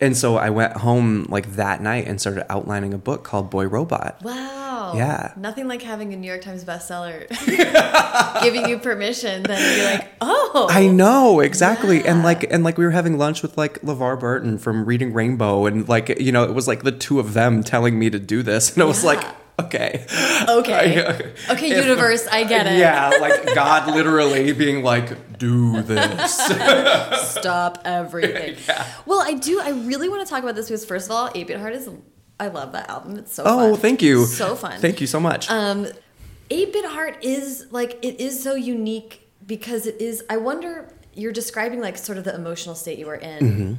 [0.00, 3.66] And so I went home like that night and started outlining a book called Boy
[3.66, 4.22] Robot.
[4.22, 4.94] Wow.
[4.96, 5.34] Yeah.
[5.36, 7.28] Nothing like having a New York Times bestseller
[8.42, 9.42] giving you permission.
[9.42, 10.68] Then you're like, oh.
[10.70, 11.98] I know exactly.
[11.98, 12.12] Yeah.
[12.12, 15.66] And like and like we were having lunch with like LeVar Burton from Reading Rainbow,
[15.66, 18.42] and like you know it was like the two of them telling me to do
[18.42, 19.10] this, and I was yeah.
[19.10, 20.06] like, okay.
[20.48, 21.32] Okay.
[21.50, 22.78] okay, if, universe, I get it.
[22.78, 26.34] Yeah, like God literally being like, do this.
[27.30, 28.56] Stop everything.
[28.66, 28.86] Yeah.
[29.06, 29.60] Well, I do.
[29.60, 31.90] I really want to talk about this because, first of all, 8 Bit Heart is.
[32.38, 33.16] I love that album.
[33.18, 33.80] It's so oh, fun.
[33.80, 34.24] thank you.
[34.24, 34.80] So fun.
[34.80, 35.50] Thank you so much.
[35.50, 35.86] Um,
[36.48, 40.24] 8 Bit Heart is like, it is so unique because it is.
[40.30, 43.38] I wonder, you're describing like sort of the emotional state you were in.
[43.38, 43.76] Mm -hmm.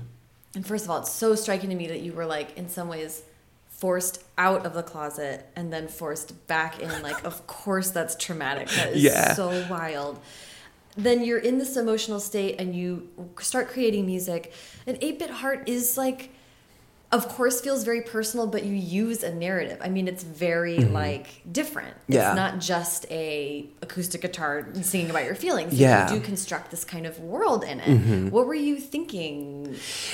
[0.56, 2.90] And first of all, it's so striking to me that you were like, in some
[2.90, 3.24] ways,
[3.82, 8.70] forced out of the closet and then forced back in like of course that's traumatic.
[8.70, 9.34] That is yeah.
[9.34, 10.20] so wild.
[10.96, 14.54] Then you're in this emotional state and you start creating music.
[14.86, 16.30] An 8-bit heart is like
[17.12, 20.86] of course feels very personal but you use a narrative i mean it's very mm
[20.86, 20.94] -hmm.
[20.94, 22.28] like different yeah.
[22.28, 26.10] it's not just a acoustic guitar singing about your feelings yeah.
[26.10, 28.32] you do construct this kind of world in it mm -hmm.
[28.32, 29.68] what were you thinking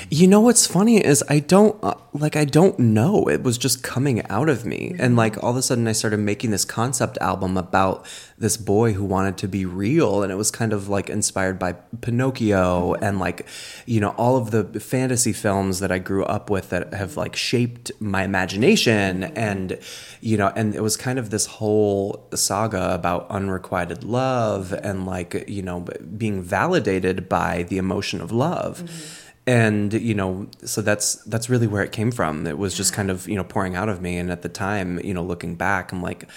[0.10, 3.84] you know what's funny is i don't uh, like i don't know it was just
[3.94, 5.04] coming out of me mm -hmm.
[5.04, 7.98] and like all of a sudden i started making this concept album about
[8.40, 11.74] this boy who wanted to be real and it was kind of like inspired by
[12.02, 13.04] pinocchio mm-hmm.
[13.06, 13.46] and like
[13.86, 17.36] you know all of the fantasy films that i grew up with that have like
[17.36, 19.78] shaped my imagination and
[20.22, 25.46] you know and it was kind of this whole saga about unrequited love and like
[25.48, 25.86] you know
[26.18, 28.82] being validated by the emotion of love.
[28.82, 29.24] Mm-hmm.
[29.50, 32.46] And you know so that's that's really where it came from.
[32.46, 34.18] It was just kind of you know pouring out of me.
[34.18, 36.28] And at the time you know looking back i'm like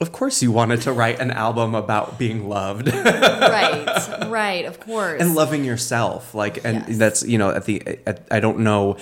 [0.00, 2.88] of course you wanted to write an album about being loved.
[2.88, 4.26] Right.
[4.26, 4.64] Right.
[4.66, 5.20] Of course.
[5.22, 6.34] and loving yourself.
[6.34, 6.98] Like and yes.
[6.98, 8.96] that's you know at the at, i don't know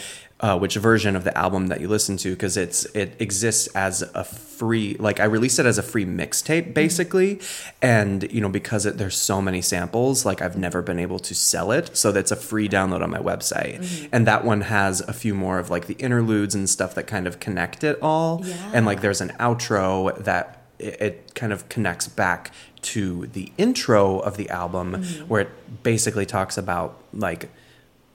[0.45, 4.03] uh, which version of the album that you listen to because it's it exists as
[4.03, 6.73] a free like I released it as a free mixtape mm-hmm.
[6.73, 7.41] basically,
[7.81, 11.35] and you know because it, there's so many samples like I've never been able to
[11.35, 14.09] sell it, so that's a free download on my website, mm-hmm.
[14.13, 17.27] and that one has a few more of like the interludes and stuff that kind
[17.27, 18.71] of connect it all, yeah.
[18.75, 22.53] and like there's an outro that it, it kind of connects back
[22.83, 25.25] to the intro of the album mm-hmm.
[25.25, 27.49] where it basically talks about like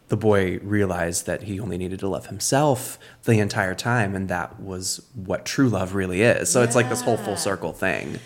[0.09, 4.59] the boy realized that he only needed to love himself the entire time and that
[4.59, 6.65] was what true love really is so yeah.
[6.65, 8.19] it's like this whole full circle thing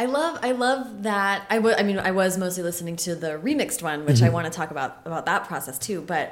[0.00, 3.82] I love I love that I, I mean I was mostly listening to the remixed
[3.82, 4.24] one which mm -hmm.
[4.24, 4.34] I mm-hmm.
[4.34, 6.30] want to talk about about that process too but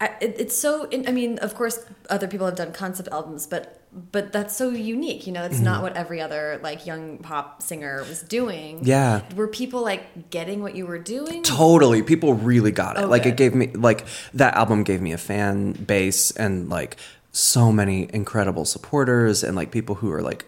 [0.00, 3.80] I, it, it's so I mean of course other people have done concept albums but
[4.12, 5.64] but that's so unique you know it's mm -hmm.
[5.64, 5.82] not mm-hmm.
[5.82, 10.76] what every other like young pop singer was doing yeah were people like getting what
[10.76, 13.32] you were doing totally people really got it oh, like good.
[13.32, 16.96] it gave me like that album gave me a fan base and like
[17.32, 20.44] so many incredible supporters and like people who are like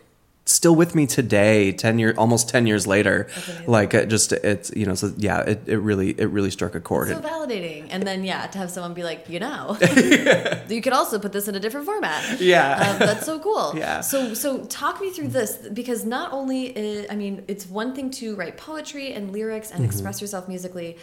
[0.50, 3.28] still with me today 10 year almost 10 years later
[3.66, 6.80] like it just it's you know so yeah it, it really it really struck a
[6.80, 7.88] chord So validating.
[7.90, 9.76] And then, yeah, to have someone be like, you know,
[10.68, 12.40] you could also put this in a different format.
[12.40, 12.90] Yeah.
[12.90, 13.74] Um, that's so cool.
[13.80, 14.00] Yeah.
[14.00, 18.10] So, so talk me through this because not only, is, I mean, it's one thing
[18.12, 20.98] to write poetry and lyrics and express yourself musically.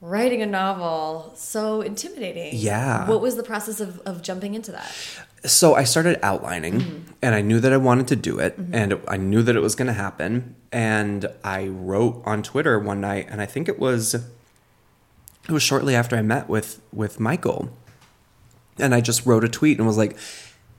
[0.00, 2.50] Writing a novel, so intimidating.
[2.54, 3.08] Yeah.
[3.08, 4.92] What was the process of, of jumping into that?
[5.44, 7.10] So I started outlining Mm-hmm.
[7.22, 9.74] and I knew that I wanted to do it and I knew that it was
[9.74, 14.14] going to happen and I wrote on Twitter one night and I think it was
[14.14, 17.70] it was shortly after I met with with Michael.
[18.78, 20.16] And I just wrote a tweet and was like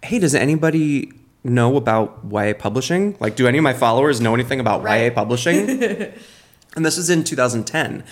[0.03, 1.11] hey does anybody
[1.43, 3.15] know about YA publishing?
[3.19, 5.05] Like do any of my followers know anything about Right.
[5.07, 6.13] YA publishing?
[6.75, 8.03] And this was in 2010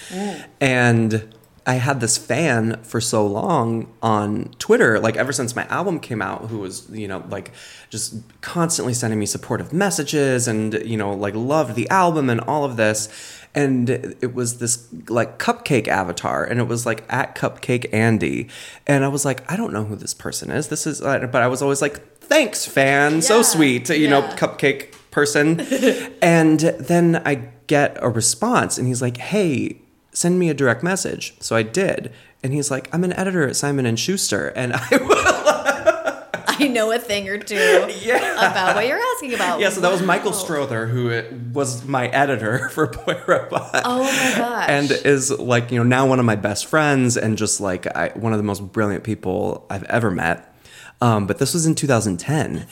[0.62, 1.34] and
[1.66, 6.22] i had this fan for so long on twitter like ever since my album came
[6.22, 7.52] out who was you know like
[7.92, 12.64] just constantly sending me supportive messages and you know like loved the album and all
[12.64, 13.10] of this.
[13.54, 18.48] And it was this like cupcake avatar and it was like at cupcake andy.
[18.88, 20.70] And i was like i don't know who this person is.
[20.70, 23.22] This is uh, but i was always like thanks fan.
[23.22, 25.60] So sweet you know cupcake person.
[26.22, 29.81] and then I get a response and he's like, "Hey,
[30.14, 32.12] send me a direct message." So I did.
[32.44, 35.18] And he's like, "I'm an editor at Simon and Schuster." And I will.
[36.64, 37.56] I know a thing or two
[38.02, 38.52] Yeah.
[38.52, 39.60] about what you're asking about.
[39.60, 43.82] Yeah, so that was Michael Strother who was my editor for Boy Robot.
[43.84, 44.70] Oh my gosh.
[44.70, 48.10] And is like, you know, now one of my best friends and just like I,
[48.10, 50.54] one of the most brilliant people I've ever met.
[51.02, 52.68] Um, but this was in 2010.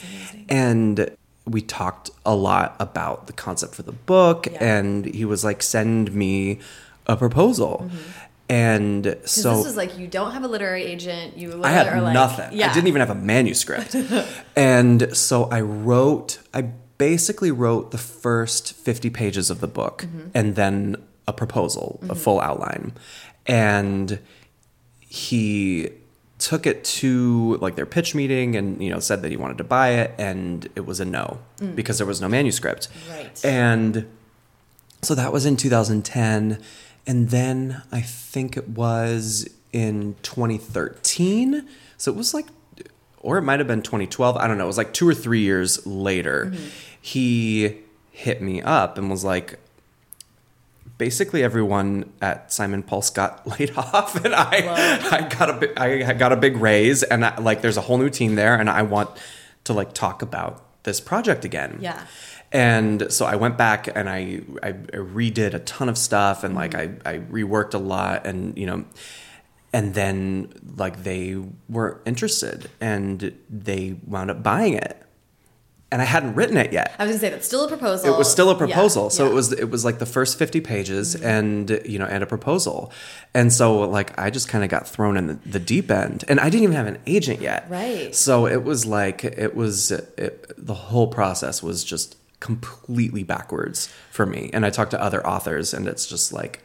[0.48, 1.10] And
[1.46, 4.46] we talked a lot about the concept for the book.
[4.52, 4.78] Yeah.
[4.78, 6.60] And he was like, send me
[7.12, 7.90] a proposal.
[8.48, 9.20] And Mm-hmm.
[9.20, 11.36] 'Cause so this is like you don't have a literary agent.
[11.36, 12.50] You I had are like, nothing.
[12.58, 12.70] Yeah.
[12.70, 13.94] I didn't even have a manuscript.
[14.56, 16.62] and so I wrote, I
[16.98, 20.28] basically wrote the first 50 pages of the book Mm-hmm.
[20.34, 20.96] and then
[21.28, 22.92] a proposal, a full outline.
[23.46, 24.18] And
[25.00, 25.90] he
[26.38, 29.64] took it to like their pitch meeting and you know said that he wanted to
[29.64, 31.38] buy it and it was a no
[31.74, 32.88] because there was no manuscript.
[33.06, 33.10] Mm.
[33.16, 33.44] Right.
[33.44, 34.06] And
[35.02, 36.58] so that was in 2010
[37.06, 41.66] and then I think it was in 2013.
[41.96, 42.46] So it was like
[43.22, 44.36] or it might have been 2012.
[44.36, 44.64] I don't know.
[44.64, 46.46] It was like 2 or 3 years later.
[46.46, 46.68] Mm-hmm.
[47.00, 47.78] He
[48.10, 49.58] hit me up and was like
[50.98, 56.32] basically everyone at Simon Pulse got laid off and I I got a I got
[56.32, 59.10] a big raise and I, like there's a whole new team there and I want
[59.64, 61.78] to like talk about this project again.
[61.80, 62.04] Yeah.
[62.52, 66.54] And so I went back and I, I I redid a ton of stuff and
[66.54, 67.06] like mm-hmm.
[67.06, 68.84] I, I reworked a lot and you know
[69.72, 71.36] and then like they
[71.68, 74.96] were interested and they wound up buying it.
[75.92, 78.14] And I hadn't written it yet I was gonna say that's still a proposal.
[78.14, 79.30] it was still a Yeah, proposal so yeah.
[79.30, 81.26] it was it was like the first 50 pages mm-hmm.
[81.26, 82.92] and you know and a proposal
[83.34, 86.38] and so like i just kind of got thrown in the, the deep end and
[86.38, 88.14] i didn't even have an agent yet Right.
[88.14, 94.24] so it was like it was it, the whole process was just completely backwards for
[94.26, 96.62] me and i talked to other authors and it's just like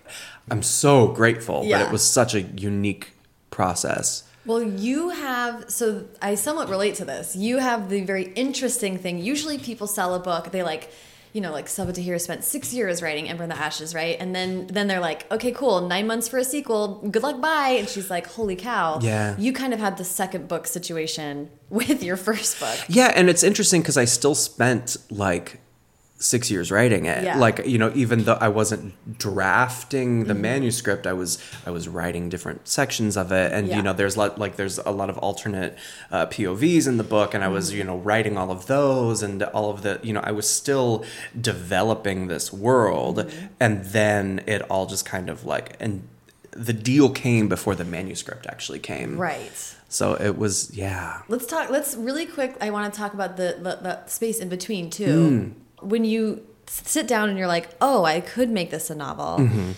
[0.49, 3.11] i'm so grateful but it was such a unique
[3.49, 7.35] process Well, you have, so I somewhat relate to this.
[7.35, 9.17] You have the very interesting thing.
[9.17, 10.91] Usually people sell a book, they like,
[11.33, 14.15] you know, like Sabaa Tahir spent six years writing Ember in the Ashes, right?
[14.19, 17.75] And then then they're like, okay, cool, nine months for a sequel, good luck, bye.
[17.79, 18.99] And she's like, holy cow.
[19.01, 19.35] Yeah.
[19.39, 22.77] You kind of had the second book situation with your first book.
[22.87, 25.59] Yeah, and it's interesting because I still spent like
[26.17, 27.23] six years writing it.
[27.23, 27.37] Yeah.
[27.37, 30.41] Like you know, even though I wasn't drafting the mm-hmm.
[30.41, 33.77] manuscript, I was I was writing different sections of it, and Yeah.
[33.77, 35.77] you know, there's lot like there's a lot of alternate
[36.11, 37.77] uh, POVs in the book, and I was mm-hmm.
[37.77, 41.03] you know writing all of those and all of the you know I was still
[41.39, 43.47] developing this world, mm-hmm.
[43.59, 46.07] and then it all just kind of like and
[46.51, 49.17] the deal came before the manuscript actually came.
[49.17, 49.75] Right.
[49.89, 51.21] So it was yeah.
[51.27, 51.69] Let's talk.
[51.69, 52.55] Let's really quick.
[52.61, 55.29] I want to talk about the, the the space in between too.
[55.29, 55.64] Hmm.
[55.85, 59.71] When you sit down and you're like, "Oh, I could make this a novel." Mm-hmm.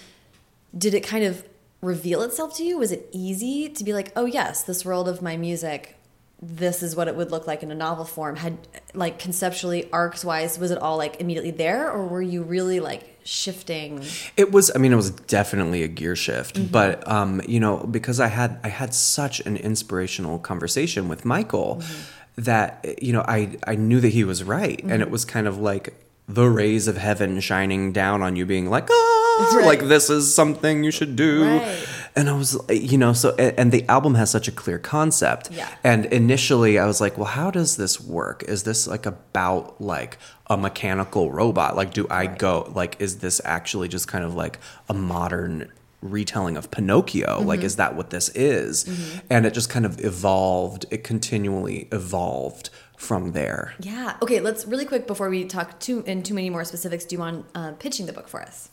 [0.78, 1.46] Did it kind of
[1.82, 2.78] reveal itself to you?
[2.78, 5.96] Was it easy to be like, "Oh, yes, this world of my music,
[6.42, 8.58] this is what it would look like in a novel form." Had
[8.94, 13.20] like conceptually, arcs wise, was it all like immediately there, or were you really like
[13.24, 14.04] shifting?
[14.36, 14.72] It was.
[14.74, 16.56] I mean, it was definitely a gear shift.
[16.56, 16.72] Mm-hmm.
[16.72, 21.78] But um, you know, because I had I had such an inspirational conversation with Michael
[21.82, 22.17] mm-hmm.
[22.38, 25.60] That you know I I knew that he was right, and it was kind of
[25.60, 25.94] like
[26.30, 29.66] the rays of heaven shining down on you, being like, ah, Right.
[29.66, 31.46] like this is something you should do.
[31.46, 31.88] Right.
[32.18, 35.50] and I was, you know, so and the album has such a clear concept.
[35.52, 35.70] Yeah.
[35.84, 38.44] And initially, I was like, well, how does this work?
[38.44, 41.76] Is this like about like a mechanical robot?
[41.76, 44.60] Like, do I go like, is this actually just kind of like
[44.90, 45.72] a modern
[46.08, 47.42] retelling of Pinocchio?
[47.42, 47.66] Like, mm-hmm.
[47.66, 48.86] is that what this is?
[48.86, 49.20] Mm-hmm.
[49.30, 50.86] And it just kind of evolved.
[50.92, 53.76] It continually evolved from there.
[53.80, 54.18] Yeah.
[54.22, 57.06] Okay, let's really quick before we talk too in too many more specifics.
[57.06, 58.70] Do you want uh, pitching the book for us?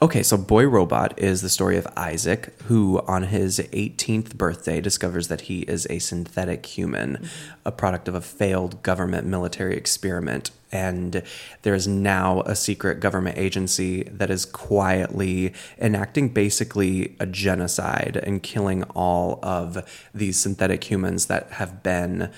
[0.00, 5.28] Okay, so Boy Robot is the story of Isaac, who on his 18th birthday discovers
[5.28, 7.26] that he is a synthetic human, mm-hmm.
[7.66, 10.50] a product of a failed government military experiment.
[10.70, 11.22] And
[11.62, 18.42] there is now a secret government agency that is quietly enacting basically a genocide and
[18.42, 22.30] killing all of these synthetic humans that have been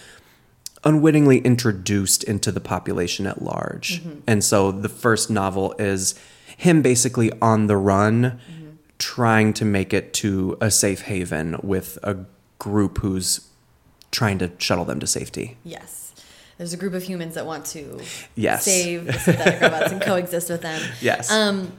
[0.84, 4.00] unwittingly introduced into the population at large.
[4.00, 4.20] Mm-hmm.
[4.26, 6.14] And so the first novel is
[6.56, 8.70] him basically on the run, mm-hmm.
[8.98, 12.24] trying to make it to a safe haven with a
[12.58, 13.48] group who's
[14.10, 15.56] trying to shuttle them to safety.
[15.64, 16.09] Yes.
[16.60, 17.98] There's a group of humans that want to
[18.34, 18.66] Yes.
[18.66, 20.78] save the synthetic robots and coexist with them.
[21.00, 21.32] Yes.
[21.32, 21.72] Um,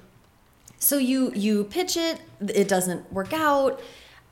[0.79, 3.79] so you you pitch it, it doesn't work out,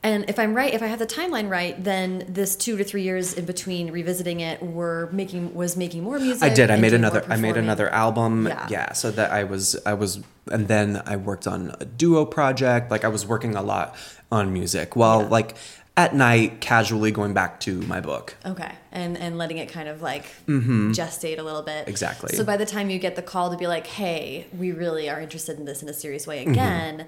[0.02, 3.02] and if I'm right, if I have the timeline right, then this two to three
[3.02, 6.42] years in between revisiting it, were making was making more music.
[6.42, 6.68] I did.
[6.68, 7.24] I made another.
[7.28, 8.48] I made another album.
[8.48, 8.66] Yeah.
[8.68, 8.92] Yeah.
[8.94, 9.76] So that I was.
[9.86, 10.18] I was.
[10.50, 12.90] And then I worked on a duo project.
[12.90, 13.94] Like I was working a lot
[14.32, 15.28] on music while Yeah.
[15.28, 15.54] like
[16.00, 18.34] at night casually going back to my book.
[18.52, 21.82] Okay, and and letting it kind of like gestate a little bit.
[21.82, 21.90] Mm-hmm.
[21.90, 22.36] Exactly.
[22.36, 25.20] So by the time you get the call to be like, "Hey, we really are
[25.20, 26.50] interested in this in a serious way Mm-hmm.
[26.52, 27.06] again,"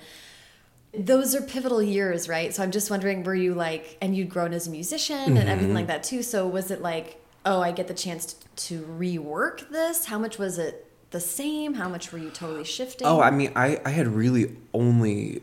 [0.94, 2.54] those are pivotal years, right?
[2.54, 5.48] So I'm just wondering, were you like, and you'd grown as a musician and Mm-hmm.
[5.48, 6.22] everything like that too.
[6.22, 8.36] So was it like, oh, I get the chance
[8.68, 10.04] to rework this?
[10.06, 11.74] How much was it the same?
[11.74, 13.06] How much were you totally shifting?
[13.06, 15.42] Oh, I mean, I, I had really only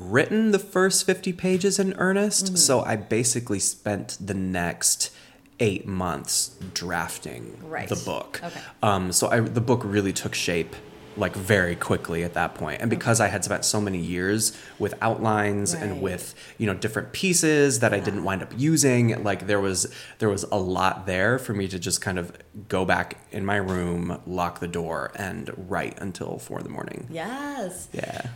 [0.00, 2.46] written the first 50 pages in earnest.
[2.46, 2.56] Mm-hmm.
[2.56, 5.10] So I basically spent the next
[5.58, 7.88] eight months drafting Right.
[7.88, 8.40] the book.
[8.42, 8.60] Okay.
[8.82, 10.74] Um, so I, the book really took shape
[11.16, 12.80] like very quickly at that point.
[12.80, 15.82] And because I had spent so many years with outlines Right.
[15.82, 19.92] and with, you know, different pieces that I didn't wind up using, like there was
[20.18, 22.32] there was a lot there for me to just kind of
[22.68, 27.06] go back in my room, lock the door and write until four in the morning.
[27.10, 27.88] yes.
[27.92, 28.28] Yeah.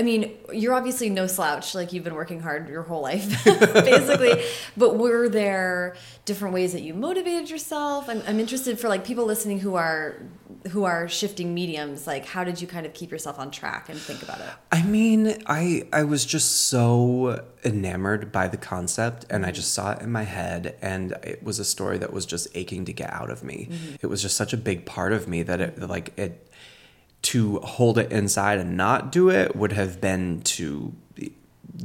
[0.00, 1.74] I mean, you're obviously no slouch.
[1.74, 4.42] Like you've been working hard your whole life, basically.
[4.76, 5.94] But were there
[6.24, 8.08] different ways that you motivated yourself?
[8.08, 10.22] I'm, I'm interested for like people listening who are
[10.70, 12.06] who are shifting mediums.
[12.06, 14.48] Like, how did you kind of keep yourself on track and think about it?
[14.72, 19.56] I mean, I I was just so enamored by the concept and I mm-hmm.
[19.56, 22.86] just saw it in my head and it was a story that was just aching
[22.86, 23.68] to get out of me.
[23.70, 23.96] Mm-hmm.
[24.00, 26.49] It was just such a big part of me that it like it
[27.22, 30.94] to hold it inside and not do it would have been to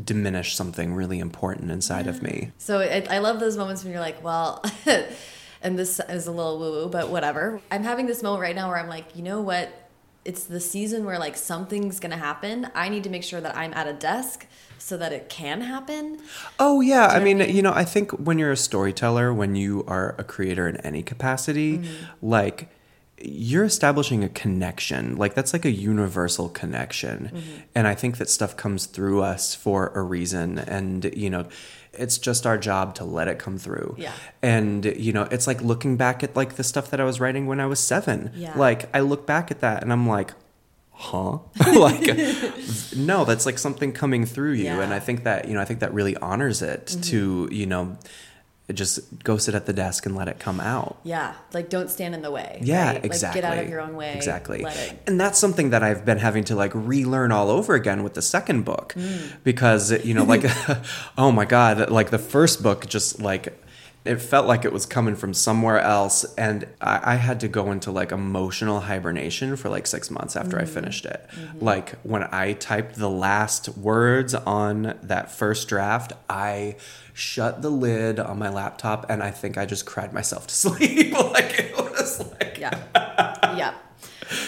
[0.03, 2.51] diminish something really important inside of me.
[2.57, 4.63] So it, I love those moments when you're like, well,
[5.61, 7.61] and this is a little woo woo, but whatever.
[7.71, 9.69] I'm having this moment right now where I'm like, you know what?
[10.23, 12.69] It's the season where like something's gonna happen.
[12.73, 14.47] I need to make sure that I'm at a desk
[14.79, 16.19] so that it can happen.
[16.59, 17.55] Oh yeah, I what I mean, mean?
[17.55, 21.03] you know, I think when you're a storyteller, when you are a creator in any
[21.03, 22.27] capacity, mm-hmm.
[22.27, 22.69] like
[23.21, 25.15] you're establishing a connection.
[25.15, 27.31] Like that's like a universal connection.
[27.33, 27.61] Mm-hmm.
[27.73, 31.47] And I think that stuff comes through us for a reason and you know,
[31.93, 33.95] it's just our job to let it come through.
[33.97, 34.11] Yeah.
[34.41, 37.47] And you know, it's like looking back at like the stuff that I was writing
[37.47, 38.31] when I was 7.
[38.35, 38.57] Yeah.
[38.57, 40.33] Like I look back at that and I'm like,
[40.91, 41.39] huh?
[41.73, 42.17] like
[42.97, 45.79] no, that's like something coming through you and I think that, you know, I think
[45.79, 47.01] that really honors it mm-hmm.
[47.01, 47.97] to, you know,
[48.73, 50.97] just go sit at the desk and let it come out.
[51.03, 52.59] Yeah, like don't stand in the way.
[52.63, 53.05] Yeah, right?
[53.05, 53.41] exactly.
[53.41, 54.13] Like get out of your own way.
[54.15, 54.63] Exactly.
[54.63, 55.03] Let it.
[55.05, 58.21] And that's something that I've been having to like relearn all over again with the
[58.23, 59.33] second book Mm.
[59.43, 60.43] because you know like
[61.17, 63.61] oh my god, like the first book just like
[64.05, 67.71] it felt like it was coming from somewhere else and I, I had to go
[67.71, 70.61] into like emotional hibernation for like six months after Mm.
[70.61, 71.27] I finished it.
[71.35, 71.65] Mm-hmm.
[71.65, 76.75] Like when I typed the last words on that first draft, I
[77.13, 81.13] shut the lid on my laptop and I think I just cried myself to sleep.
[81.13, 82.77] like it was like Yeah.
[83.57, 83.73] yeah.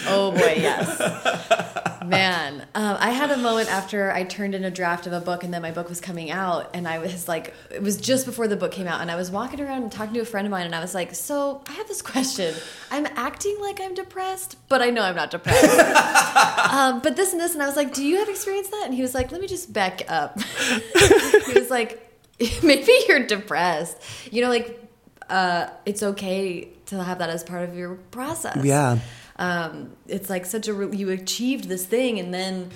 [0.06, 1.82] Oh boy, yes.
[2.08, 5.44] Man, um, I had a moment after I turned in a draft of a book,
[5.44, 8.48] and then my book was coming out, and I was like, it was just before
[8.48, 10.50] the book came out, and I was walking around and talking to a friend of
[10.50, 12.54] mine, and I was like, so I have this question.
[12.90, 15.78] I'm acting like I'm depressed, but I know I'm not depressed.
[16.72, 18.84] um, but this and this, and I was like, do you have experienced that?
[18.86, 20.40] And he was like, let me just back up.
[20.42, 22.04] he was like,
[22.62, 24.00] maybe you're depressed.
[24.30, 24.80] You know, like
[25.28, 28.64] uh, it's okay to have that as part of your process.
[28.64, 28.98] Yeah.
[29.40, 32.70] Um, it's like such a you achieved this thing and then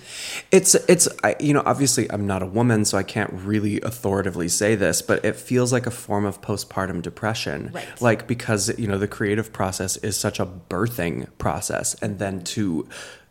[0.53, 4.49] It's it's I, you know obviously I'm not a woman so I can't really authoritatively
[4.49, 8.01] say this but it feels like a form of postpartum depression Right.
[8.01, 12.87] like because you know the creative process is such a birthing process and then to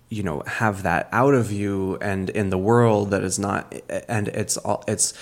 [0.10, 3.74] you know have that out of you and in the world that is not
[4.10, 5.14] and it's all it's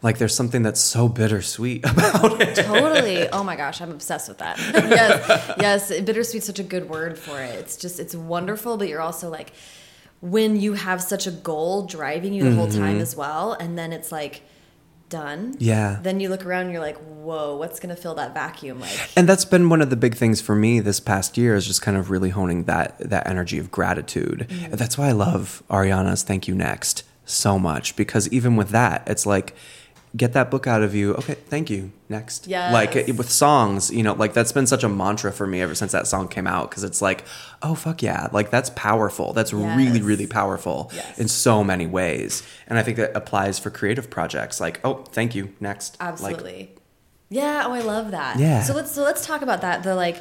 [0.00, 2.54] like there's something that's so bittersweet about it.
[2.56, 3.28] Totally.
[3.30, 4.58] Oh my gosh i'm obsessed with that.
[4.74, 7.54] Yes yes bittersweet's such a good word for it.
[7.56, 9.52] It's just it's wonderful but you're also like
[10.20, 13.92] when you have such a goal driving you the whole time as well and then
[13.92, 14.42] it's like
[15.08, 16.00] done Yeah.
[16.02, 18.80] then you look around and you're like whoa what's gonna fill that vacuum?
[18.80, 21.66] Like and that's been one of the big things for me this past year is
[21.66, 24.46] just kind of really honing that that energy of gratitude.
[24.50, 24.64] Mm.
[24.64, 29.02] And that's why i love ariana's thank you next so much because even with that
[29.06, 29.54] it's like
[30.18, 32.72] get that book out of you okay thank you next Yeah.
[32.72, 35.74] like it- with songs you know like that's been such a mantra for me ever
[35.74, 37.24] since that song came out because it's like
[37.62, 40.10] oh fuck yeah like that's powerful that's really Yes.
[40.10, 41.18] really powerful Yes.
[41.18, 45.34] in so many ways and i think that applies for creative projects like oh thank
[45.34, 46.74] you next Like, Absolutely.
[47.30, 47.62] yeah.
[47.66, 48.38] Oh, I love that.
[48.38, 48.62] Yeah.
[48.62, 49.82] So let's so let's talk about that.
[49.82, 50.16] The like,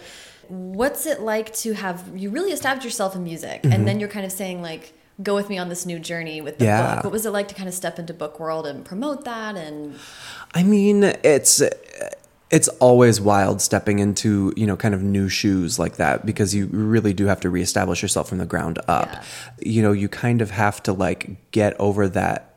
[0.49, 3.85] what's it like to have you really established yourself in music, and mm-hmm.
[3.85, 4.93] then you're kind of saying like,
[5.23, 6.83] go with me on this new journey with the Mm-hmm.
[6.83, 6.95] Yeah.
[6.95, 7.03] book.
[7.05, 9.55] What was it like to kind of step into book world and promote that?
[9.55, 9.95] And
[10.53, 11.61] I mean, it's
[12.49, 16.67] it's always wild stepping into you know kind of new shoes like that because you
[16.67, 19.09] really do have to reestablish yourself from the ground up.
[19.11, 19.23] Yeah.
[19.59, 22.53] You know, you kind of have to like get over that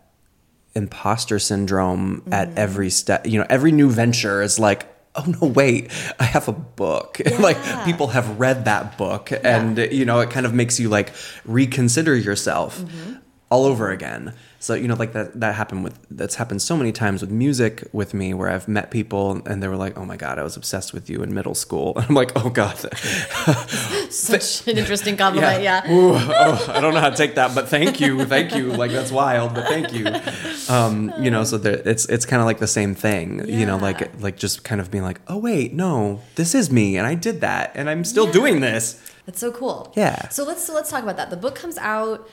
[0.75, 2.33] imposter syndrome Mm-hmm.
[2.33, 3.27] at every step.
[3.27, 4.87] You know, every new venture is like.
[5.17, 5.49] Oh no!
[5.49, 5.91] Wait,
[6.21, 7.21] I have a book.
[7.41, 11.13] like people have read that book, and you know it kind of makes you like
[11.45, 13.15] reconsider yourself Mm-hmm.
[13.51, 14.33] All over again.
[14.61, 17.89] So you know, like that that happened with that's happened so many times with music
[17.93, 20.57] with me, where I've met people and they were like, "Oh my god, I was
[20.57, 22.77] obsessed with you in middle school," and I'm like, "Oh god,
[24.11, 25.63] such an interesting compliment.
[25.63, 25.91] Yeah.
[25.91, 28.73] Ooh, oh, I don't know how to take that, but thank you, thank you.
[28.73, 30.07] Like that's wild, but thank you.
[30.69, 33.49] Um, you know, so there, it's it's kind of like the same thing.
[33.49, 36.97] You know, like like just kind of being like, "Oh wait, no, this is me,
[36.97, 39.93] and I did that, and I'm still doing this." That's so cool.
[39.97, 40.29] Yeah.
[40.29, 41.31] So let's so let's talk about that.
[41.31, 42.29] The book comes out.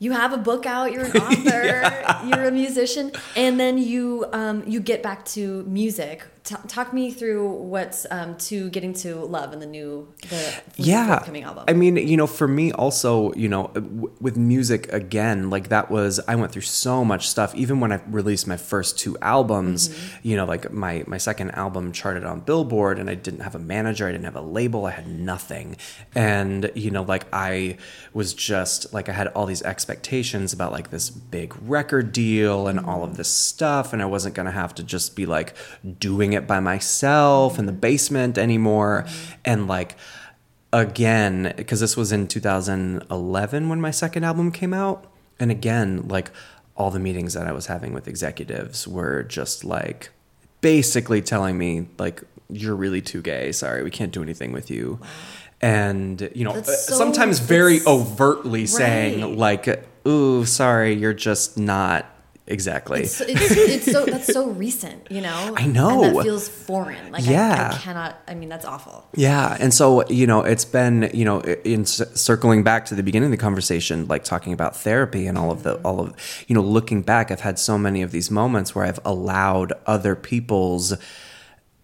[0.00, 0.92] You have a book out.
[0.92, 2.26] You're an author.
[2.26, 6.22] you're a musician, and then you um, you get back to music.
[6.44, 11.16] T- talk me through what's um, to getting to love and the new the yeah
[11.16, 11.64] forthcoming album.
[11.68, 15.90] i mean you know for me also you know w- with music again like that
[15.90, 19.90] was i went through so much stuff even when i released my first two albums
[19.90, 20.28] Mm-hmm.
[20.28, 23.58] you know like my my second album charted on billboard and i didn't have a
[23.58, 25.76] manager i didn't have a label i had nothing
[26.14, 27.76] and you know like i
[28.14, 32.78] was just like i had all these expectations about like this big record deal and
[32.78, 33.10] all Mm-hmm.
[33.10, 35.54] of this stuff and i wasn't gonna have to just be like
[35.98, 39.06] doing it by myself in the basement anymore.
[39.44, 39.96] And like
[40.72, 45.06] again because this was in 2011 when my second album came out
[45.40, 46.30] and again like
[46.76, 50.10] all the meetings that i was having with executives were just like
[50.60, 53.52] basically telling me like you're really too gay.
[53.52, 54.98] Sorry we can't do anything with you
[55.60, 59.66] and you know uh, so- sometimes very overtly saying like
[60.06, 62.06] ooh sorry you're just not
[62.46, 65.54] exactly it's, it's, it's so that's so recent, you know.
[65.56, 66.02] I know.
[66.02, 67.12] And that feels foreign.
[67.12, 67.72] Like Yeah.
[67.74, 68.16] I cannot.
[68.26, 69.06] I mean, that's awful.
[69.14, 73.26] Yeah, and so you know, it's been you know, in circling back to the beginning
[73.26, 76.14] of the conversation, like talking about therapy and all of the all of
[76.46, 80.14] you know, looking back, I've had so many of these moments where I've allowed other
[80.16, 80.94] people's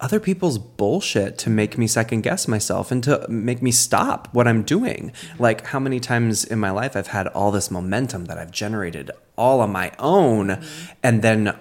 [0.01, 4.49] other people's bullshit to make me second guess myself and to make me stop what
[4.49, 5.13] I'm doing.
[5.39, 9.11] Like how many times in my life I've had all this momentum that I've generated
[9.37, 10.63] all on my own
[11.03, 11.57] and then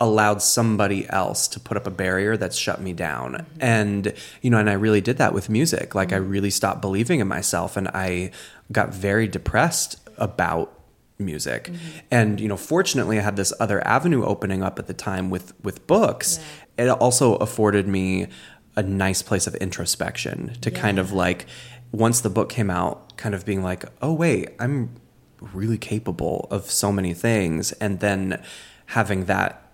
[0.00, 3.46] allowed somebody else to put up a barrier that's shut me down.
[3.58, 4.12] And
[4.42, 5.94] you know, and I really did that with music.
[5.94, 8.30] Like I really stopped believing in myself and I
[8.70, 10.72] got very depressed about
[11.18, 11.70] music.
[12.10, 15.52] And you know, fortunately I had this other avenue opening up at the time with
[15.64, 16.38] with books.
[16.78, 18.28] It also afforded me
[18.76, 21.46] a nice place of introspection to kind of like
[21.90, 24.94] once the book came out kind of being like, "Oh wait, I'm
[25.40, 28.40] really capable of so many things." And then
[28.86, 29.67] having that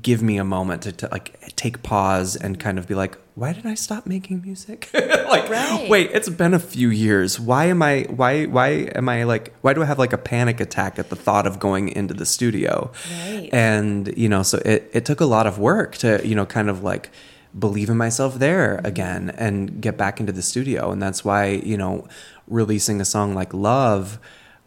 [0.00, 3.52] give me a moment to, to like take pause and kind of be like why
[3.52, 4.90] did i stop making music?
[5.32, 5.88] Like Right.
[5.88, 7.40] wait it's been a few years.
[7.40, 10.60] Why am i why why am i like why do i have like a panic
[10.60, 12.92] attack at the thought of going into the studio?
[13.10, 13.48] Right.
[13.52, 16.68] and you know so it, it took a lot of work to you know kind
[16.68, 17.10] of like
[17.58, 18.86] believe in myself there mm-hmm.
[18.86, 20.90] again and get back into the studio.
[20.90, 22.06] And that's why you know
[22.46, 24.18] releasing a song like love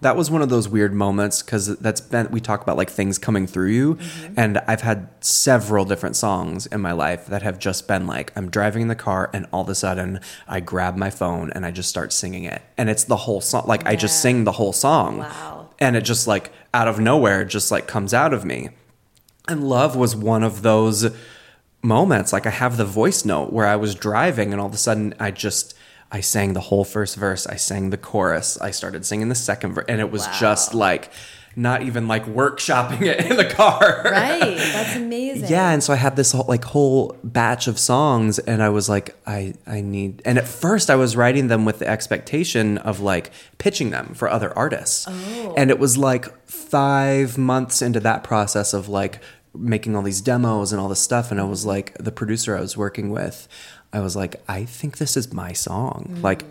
[0.01, 3.17] that was one of those weird moments because that's been we talk about like things
[3.17, 3.95] coming through you.
[3.95, 4.33] Mm-hmm.
[4.37, 8.49] And i've had several different songs in my life that have just been like i'm
[8.49, 11.71] driving in the car and all of a sudden i grab my phone and i
[11.71, 12.61] just start singing it.
[12.77, 15.19] And it's the whole song like i just sing the whole song.
[15.19, 15.69] Wow.
[15.79, 18.69] and it just like out of nowhere just like comes out of me.
[19.47, 21.15] And love was one of those
[21.81, 22.33] moments.
[22.33, 25.13] Like i have the voice note where i was driving and all of a sudden
[25.19, 25.73] i just
[26.11, 29.73] i sang the whole first verse i sang the chorus i started singing the second
[29.73, 30.33] verse and it was Wow.
[30.39, 31.11] just like
[31.57, 34.39] not even like workshopping it in the car Right.
[34.57, 35.49] That's amazing.
[35.49, 38.89] yeah and so i had this whole like whole batch of songs and i was
[38.89, 42.99] like i i need and at first i was writing them with the expectation of
[42.99, 45.53] like pitching them for other artists Oh.
[45.57, 49.19] and it was like five months into that process of like
[49.57, 52.59] making all these demos and all this stuff and i was like the producer i
[52.59, 53.47] was working with
[53.95, 55.97] i was like i think this is my song.
[56.11, 56.23] Mm.
[56.23, 56.43] Like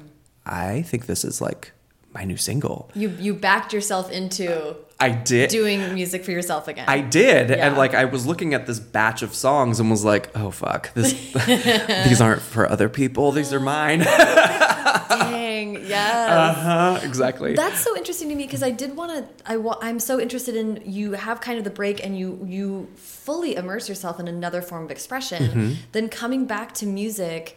[0.47, 1.73] i think this is like
[2.15, 2.91] my new single.
[2.95, 5.51] You you backed yourself into i did.
[5.51, 6.85] doing music for yourself again.
[6.89, 10.31] I did, and like I was looking at this batch of songs and was like,
[10.37, 11.13] "Oh fuck, this
[12.07, 14.01] these aren't for other people; these are mine."
[15.55, 15.75] Dang.
[15.87, 16.31] Yes.
[16.31, 17.55] uh-huh, exactly.
[17.55, 19.51] That's so interesting to me because I did want to.
[19.53, 22.89] I wa- I'm so interested in you have kind of the break and you you
[22.97, 25.43] fully immerse yourself in another form of expression.
[25.43, 25.73] Mm-hmm.
[25.93, 27.57] Then coming back to music,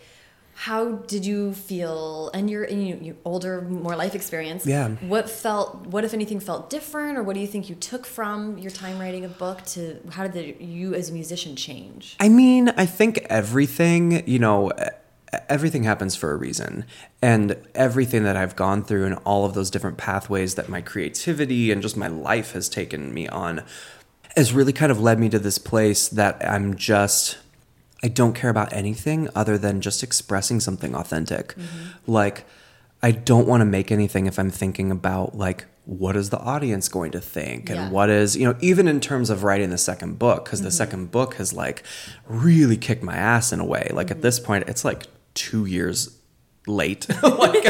[0.53, 0.81] how
[1.13, 2.31] did you feel?
[2.33, 4.65] And you're in you, you older, more life experience.
[4.65, 4.89] Yeah.
[5.13, 5.87] What felt?
[5.87, 8.99] What if anything felt different, or what do you think you took from your time
[8.99, 12.15] writing a book to how did the, you as a musician change?
[12.19, 14.71] I mean, I think everything, you know,
[15.49, 16.85] everything happens for a reason.
[17.21, 21.71] And everything that I've gone through and all of those different pathways that my creativity
[21.71, 23.63] and just my life has taken me on
[24.35, 27.37] has really kind of led me to this place that I'm just
[28.03, 31.55] I don't care about anything other than just expressing something authentic.
[31.55, 32.11] Mm-hmm.
[32.11, 32.45] Like
[33.01, 36.89] I don't want to make anything if I'm thinking about like what is the audience
[36.89, 37.89] going to think and Yeah.
[37.89, 40.75] what is you know even in terms of writing the second book because the mm-hmm.
[40.75, 41.83] second book has like
[42.27, 44.21] really kicked my ass in a way like at mm-hmm.
[44.23, 45.07] this point it's like
[45.37, 46.17] two years
[46.67, 47.07] late.
[47.23, 47.63] Like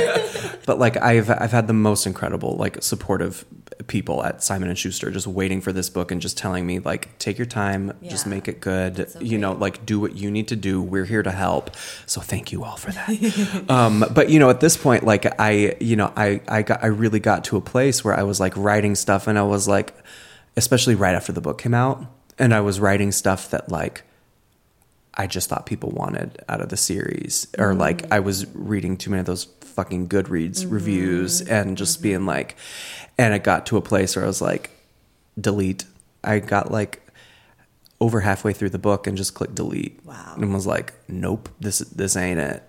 [0.66, 3.46] but like i've i've had the most incredible like supportive
[3.88, 7.18] people at simon and schuster just waiting for this book and just telling me like
[7.20, 9.10] take your time just make it good.
[9.10, 10.82] So you know like do what you need to do.
[10.82, 11.76] We're here to help.
[12.06, 13.66] So thank you all for that.
[13.70, 16.88] Um but you know at this point like i you know i i got i
[16.88, 19.94] really got to a place where i was like writing stuff and i was like
[20.56, 22.04] especially right after the book came out
[22.38, 24.04] and i was writing stuff that like
[25.18, 27.80] I just thought people wanted out of the series, or mm-hmm.
[27.80, 30.70] like I was reading too many of those fucking Goodreads mm-hmm.
[30.70, 32.04] reviews and just mm-hmm.
[32.04, 32.56] being like,
[33.18, 34.70] and it got to a place where I was like,
[35.40, 35.86] delete.
[36.24, 37.02] I got like
[38.00, 40.00] over halfway through the book and just clicked delete.
[40.06, 40.36] Wow.
[40.38, 42.64] And was like, nope, this this ain't it.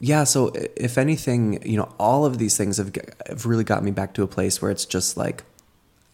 [0.00, 0.24] Yeah.
[0.24, 2.92] So if anything, you know, all of these things have,
[3.28, 5.44] have really got me back to a place where it's just like,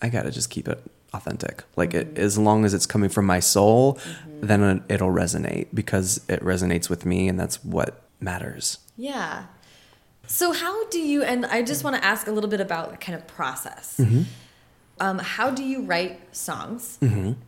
[0.01, 0.83] I gotta just keep it
[1.13, 1.65] authentic.
[1.77, 3.99] Like it, as long as it's coming from my soul,
[4.41, 8.79] then it, it'll resonate because it resonates with me, and that's what matters.
[8.97, 9.45] Yeah.
[10.27, 11.23] So how do you?
[11.23, 13.97] And I just want to ask a little bit about kind of process.
[13.99, 14.23] Mm-hmm.
[15.01, 16.99] Um, how do you write songs?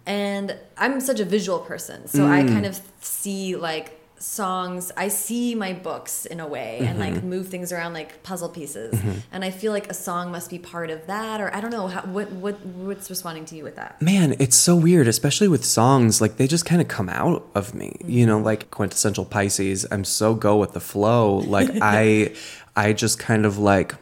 [0.06, 2.48] And I'm such a visual person, so I Mm.
[2.48, 4.90] kind of see like songs.
[4.96, 7.28] I see my books in a way, and like Mm-hmm.
[7.28, 8.94] move things around like puzzle pieces.
[8.94, 9.18] Mm-hmm.
[9.30, 11.86] And I feel like a song must be part of that, or I don't know.
[11.88, 14.00] How, what what what's responding to you with that?
[14.00, 16.20] Man, it's so weird, especially with songs.
[16.20, 18.46] Like they just kind of come out of me, you know, mm-hmm.
[18.46, 19.86] like quintessential Pisces.
[19.90, 21.36] I'm so go with the flow.
[21.36, 22.34] Like I,
[22.74, 23.94] I just kind of like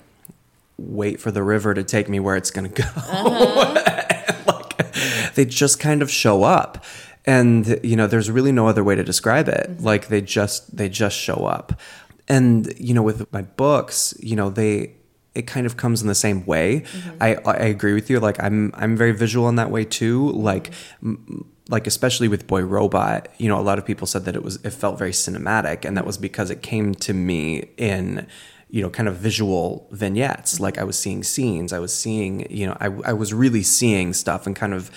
[0.79, 2.85] wait for the river to take me where it's gonna go.
[2.85, 4.33] Uh-huh.
[4.47, 6.85] like they just kind of show up,
[7.25, 9.69] and you know, there's really no other way to describe it.
[9.71, 9.85] Mm-hmm.
[9.85, 11.81] Like they just they just show up,
[12.29, 14.95] and you know, with my books, you know, they
[15.35, 16.81] it kind of comes in the same way.
[16.81, 17.23] Mm-hmm.
[17.23, 18.21] I I agree with you.
[18.21, 20.27] Like I'm I'm very visual in that way too.
[20.27, 20.41] Mm-hmm.
[20.41, 24.35] Like m- like especially with Boy Robot, you know, a lot of people said that
[24.35, 28.27] it was it felt very cinematic, and that was because it came to me in
[28.69, 30.59] you know kind of visual vignettes.
[30.59, 34.13] Like I was seeing scenes, I was seeing you know I I was really seeing
[34.13, 34.91] stuff and kind of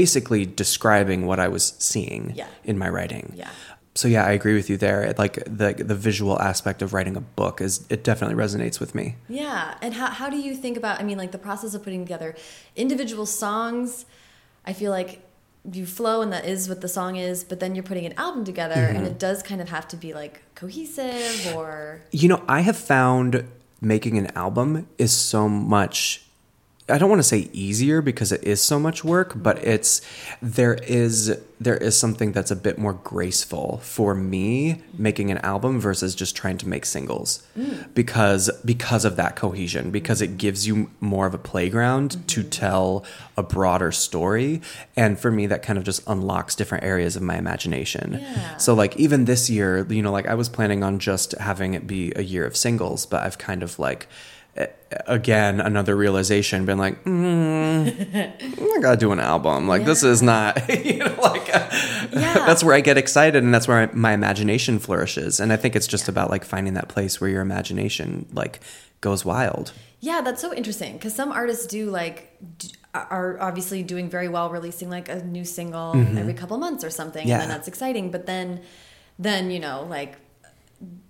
[0.00, 2.48] basically describing what I was seeing Yeah.
[2.70, 3.50] in my writing Yeah.
[4.00, 5.00] so yeah, I agree with you there.
[5.24, 9.06] Like the the visual aspect of writing a book is it definitely resonates with me.
[9.42, 10.94] Yeah, and how how do you think about?
[11.00, 12.30] I mean, like the process of putting together
[12.84, 14.04] individual songs.
[14.70, 15.10] I feel like
[15.78, 17.44] you flow, and that is what the song is.
[17.50, 18.96] But then you're putting an album together, Mm-hmm.
[18.96, 22.76] and it does kind of have to be like cohesive, or You know, I have
[22.76, 23.44] found
[23.80, 26.23] making an album is so much
[26.86, 30.02] I don't want to say easier because it is so much work, but it's
[30.42, 35.80] there is there is something that's a bit more graceful for me making an album
[35.80, 37.42] versus just trying to make singles.
[37.56, 37.94] Mm.
[37.94, 42.26] Because because of that cohesion, because it gives you more of a playground mm-hmm.
[42.26, 43.02] to tell
[43.38, 44.60] a broader story
[44.94, 48.18] and for me that kind of just unlocks different areas of my imagination.
[48.20, 48.58] Yeah.
[48.58, 51.86] So like even this year, you know, like I was planning on just having it
[51.86, 54.06] be a year of singles, but I've kind of like
[55.06, 59.66] again another realization been like mm, i gotta do an album.
[59.66, 61.68] Like this is not you know like uh,
[62.12, 62.34] Yeah.
[62.46, 65.40] that's where i get excited and that's where my imagination flourishes.
[65.40, 68.60] And i think it's just about like finding that place where your imagination like
[69.00, 69.72] goes wild.
[70.00, 70.94] Yeah, that's so interesting.
[70.94, 75.44] Because some artists do like d- are obviously doing very well, releasing like a new
[75.44, 78.10] single every couple months or something, and then that's exciting.
[78.10, 78.60] But then,
[79.18, 80.16] then you know, like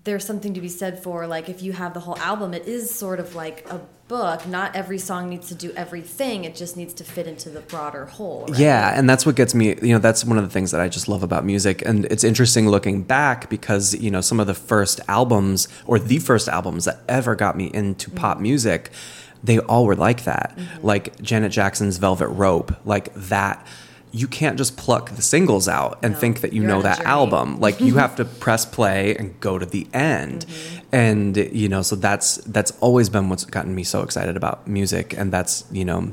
[0.05, 2.95] there's something to be said for like if you have the whole album, it is
[2.95, 4.47] sort of like a book.
[4.47, 8.05] Not every song needs to do everything; it just needs to fit into the broader
[8.05, 8.47] whole.
[8.47, 8.59] right?
[8.59, 10.89] Yeah, and that's what gets me, you know, that's one of the things that I
[10.89, 11.83] just love about music.
[11.87, 16.19] And it's interesting looking back because, you know, some of the first albums or the
[16.19, 18.19] first albums that ever got me into mm-hmm.
[18.19, 18.91] pop music,
[19.43, 20.55] they all were like that.
[20.57, 20.87] Mm-hmm.
[20.87, 23.67] Like Janet Jackson's Velvet Rope, like that.
[24.17, 27.07] You can't just pluck the singles out and No, think that you know that journey.
[27.19, 27.59] album.
[27.67, 30.47] Like you have to press play and go to the end.
[30.93, 35.15] And you know, so that's that's always been what's gotten me so excited about music
[35.19, 36.13] and that's, you know,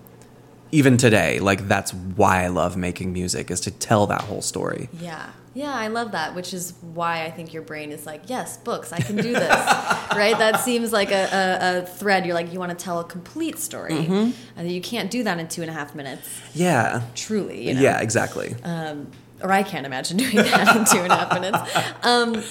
[0.72, 4.89] even today like that's why i love making music is to tell that whole story
[4.99, 5.30] Yeah.
[5.53, 8.93] Yeah, I love that, which is why I think your brain is like, yes, books,
[8.93, 9.49] I can do this.
[10.15, 10.38] right?
[10.38, 12.26] That seems like a, a, a thread.
[12.26, 13.91] You're like, you want to tell a complete story.
[13.95, 14.32] Mm-hmm.
[14.55, 17.67] And you can't do that in two and a half minutes, yeah truly.
[17.67, 17.82] You know?
[17.82, 19.11] yeah exactly Um,
[19.43, 21.57] or I can't imagine doing that in two and a half minutes.
[22.03, 22.41] Um,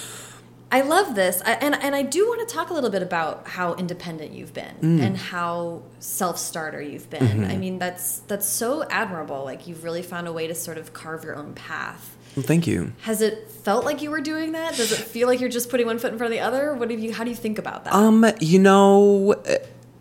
[0.72, 3.48] I love this, I, and and I do want to talk a little bit about
[3.48, 5.00] how independent you've been Mm.
[5.02, 7.22] and how self-starter you've been.
[7.22, 7.44] Mm-hmm.
[7.50, 9.44] I mean, that's that's so admirable.
[9.44, 12.16] Like you've really found a way to sort of carve your own path.
[12.36, 14.76] well, thank you Has it felt like you were doing that?
[14.76, 16.72] Does it feel like you're just putting one foot in front of the other?
[16.74, 17.12] What have you?
[17.12, 17.92] How do you think about that?
[17.94, 19.34] um you know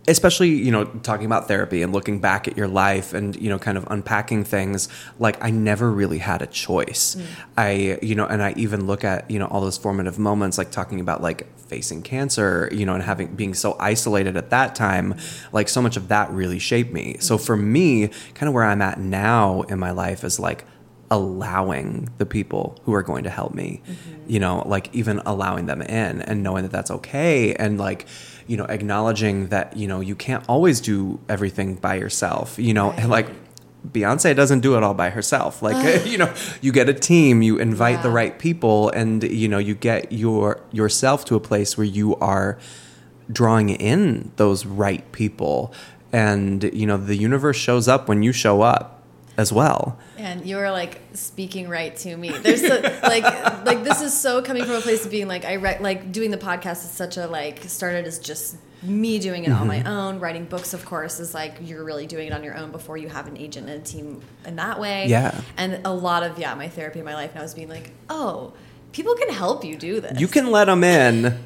[0.08, 3.58] especially you know talking about therapy and looking back at your life and you know
[3.58, 4.88] kind of unpacking things
[5.18, 7.14] like i never really had a choice.
[7.14, 7.24] Mm.
[7.56, 10.70] I you know and i even look at you know all those formative moments like
[10.70, 15.14] talking about like facing cancer you know and having being so isolated at that time
[15.52, 17.16] like so much of that really shaped me.
[17.20, 17.46] So mm.
[17.46, 20.64] for me kind of where i'm at now in my life is like
[21.10, 24.30] allowing the people who are going to help me mm-hmm.
[24.30, 28.06] you know like even allowing them in and knowing that that's okay and like
[28.50, 32.90] you know acknowledging that you know you can't always do everything by yourself you know
[32.92, 33.28] and like
[33.88, 35.62] Beyonce doesn't do it all by herself.
[35.62, 36.30] Like you know,
[36.60, 40.60] you get a team, you invite the right people, and you know, you get your
[40.70, 42.58] yourself to a place where you are
[43.32, 45.72] drawing in those right people,
[46.12, 48.99] and you know, the universe shows up when you show up
[49.40, 49.98] as well.
[50.18, 52.30] And you're like speaking right to me.
[52.30, 53.24] There's so, like
[53.64, 56.30] like this is so coming from a place of being like I re- like doing
[56.30, 59.88] the podcast is such a like started as just me doing it on my Mm-hmm.
[59.88, 60.20] own.
[60.20, 63.08] Writing books, of course, is like you're really doing it on your own before you
[63.08, 65.06] have an agent and a team in that way.
[65.08, 65.38] Yeah.
[65.56, 68.52] And a lot of yeah, my therapy in my life now is being like, oh,
[68.92, 70.18] people can help you do this.
[70.20, 71.38] You can let them in.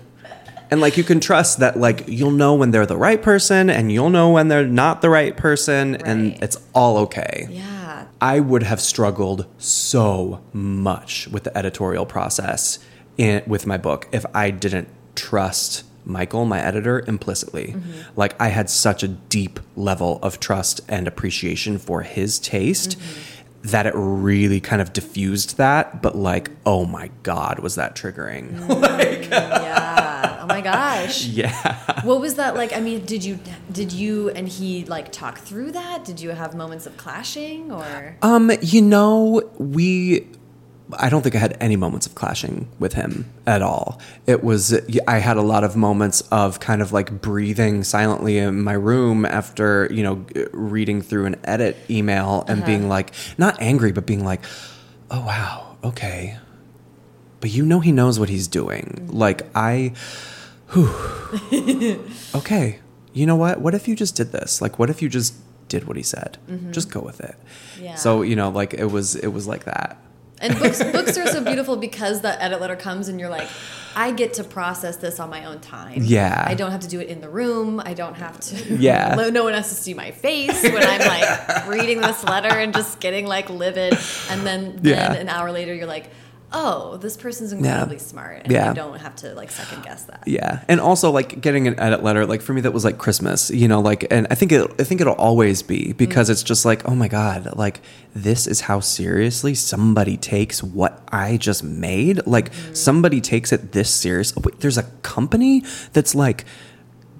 [0.70, 3.92] And like you can trust that like you'll know when they're the right person and
[3.92, 7.46] you'll know when they're not the right person and it's all okay.
[7.50, 7.62] Yeah.
[8.24, 12.78] I would have struggled so much with the editorial process
[13.18, 17.74] in, with my book if I didn't trust Michael, my editor, implicitly.
[17.74, 18.00] Mm-hmm.
[18.16, 23.33] Like I had such a deep level of trust and appreciation for his taste mm-hmm.
[23.64, 26.02] That it really kind of diffused that.
[26.02, 28.52] But like, oh my God, was that triggering?
[29.30, 30.38] yeah.
[30.42, 31.24] Oh my gosh.
[31.26, 32.00] yeah.
[32.02, 32.76] What was that like?
[32.76, 33.38] I mean, did you
[33.72, 36.04] did you and he like talk through that?
[36.04, 40.26] Did you have moments of clashing or Um, you know, we
[40.98, 44.00] I don't think I had any moments of clashing with him at all.
[44.26, 48.62] It was I had a lot of moments of kind of like breathing silently in
[48.62, 52.66] my room after, you know, reading through an edit email and uh-huh.
[52.66, 54.42] being like not angry but being like,
[55.10, 56.38] "Oh wow, okay."
[57.40, 59.02] But you know he knows what he's doing.
[59.06, 59.16] Mm-hmm.
[59.16, 59.92] Like I
[60.72, 62.00] whew.
[62.34, 62.80] okay.
[63.12, 63.60] You know what?
[63.60, 64.60] What if you just did this?
[64.60, 65.34] Like what if you just
[65.68, 66.38] did what he said?
[66.48, 66.72] Mm-hmm.
[66.72, 67.36] Just go with it.
[67.80, 67.94] Yeah.
[67.96, 69.98] So, you know, like it was it was like that.
[70.44, 73.48] And books books are so beautiful because the edit letter comes and you're like,
[73.96, 76.00] I get to process this on my own time.
[76.02, 76.44] Yeah.
[76.46, 77.80] I don't have to do it in the room.
[77.84, 78.76] I don't have to.
[78.76, 79.14] Yeah.
[79.34, 83.00] No one has to see my face when I'm like reading this letter and just
[83.00, 83.94] getting like livid.
[84.30, 85.12] And then, then Yeah.
[85.14, 86.10] an hour later, you're like,
[86.54, 88.68] oh, this person's incredibly smart, and Yeah.
[88.68, 90.22] you don't have to like second guess that.
[90.26, 93.50] Yeah, and also like getting an edit letter, like for me that was like Christmas,
[93.50, 96.64] you know, like, and I think it, I think it'll always be because it's just
[96.64, 97.80] like, oh my god, like
[98.14, 102.24] this is how seriously somebody takes what I just made.
[102.26, 102.74] Like mm-hmm.
[102.74, 104.32] somebody takes it this serious.
[104.36, 106.44] Oh, wait, there's a company that's like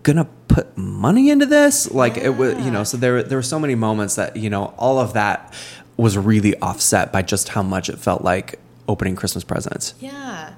[0.04, 1.90] gonna put money into this.
[1.90, 2.84] Like it was, you know.
[2.84, 5.52] So there, there were so many moments that you know, all of that
[5.96, 8.58] was really offset by just how much it felt like
[8.88, 9.94] opening Christmas presents.
[10.00, 10.54] Yeah.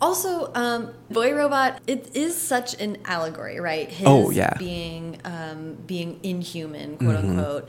[0.00, 3.90] Also, um, Boy Robot, it is such an allegory, right?
[3.90, 4.50] His Oh, yeah.
[4.54, 4.58] Mm-hmm.
[4.58, 7.68] being um, being inhuman, quote unquote.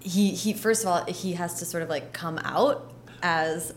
[0.00, 2.92] He he first of all he has to sort of like come out
[3.22, 3.74] as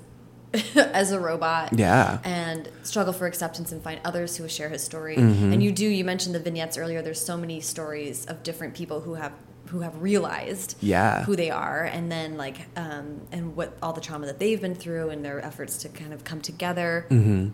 [0.76, 1.74] as a robot.
[1.74, 2.20] Yeah.
[2.24, 5.18] And struggle for acceptance and find others who share his story.
[5.18, 5.54] Mm-hmm.
[5.54, 7.02] And you do you mentioned the vignettes earlier.
[7.02, 9.32] There's so many stories of different people who have
[9.70, 11.24] who have realized Yeah.
[11.24, 14.76] who they are and then like um, and what all the trauma that they've been
[14.76, 17.50] through and their efforts to kind of come together Mm-hmm.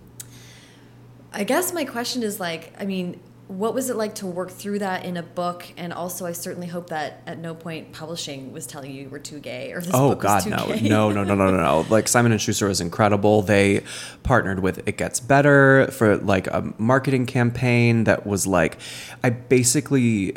[1.33, 4.79] i guess my question is like i mean what was it like to work through
[4.79, 8.65] that in a book and also i certainly hope that at no point publishing was
[8.65, 10.87] telling you you were too gay or this Oh book was God, too no, gay.
[10.87, 11.85] no, no, no, no, no, no!
[11.89, 13.41] Like Simon and Schuster was incredible.
[13.41, 13.83] They
[14.23, 18.79] partnered with It Gets Better for like a marketing campaign that was like,
[19.23, 20.35] I basically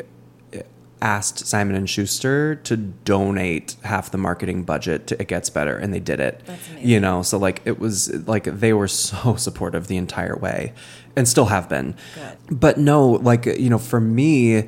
[1.01, 5.93] asked Simon and Schuster to donate half the marketing budget to It Gets Better, and
[5.93, 6.41] they did it.
[6.79, 10.73] You know, so like it was like they were so supportive the entire way,
[11.15, 11.95] and still have been.
[12.15, 12.59] Good.
[12.59, 14.67] But no, like you know, for me,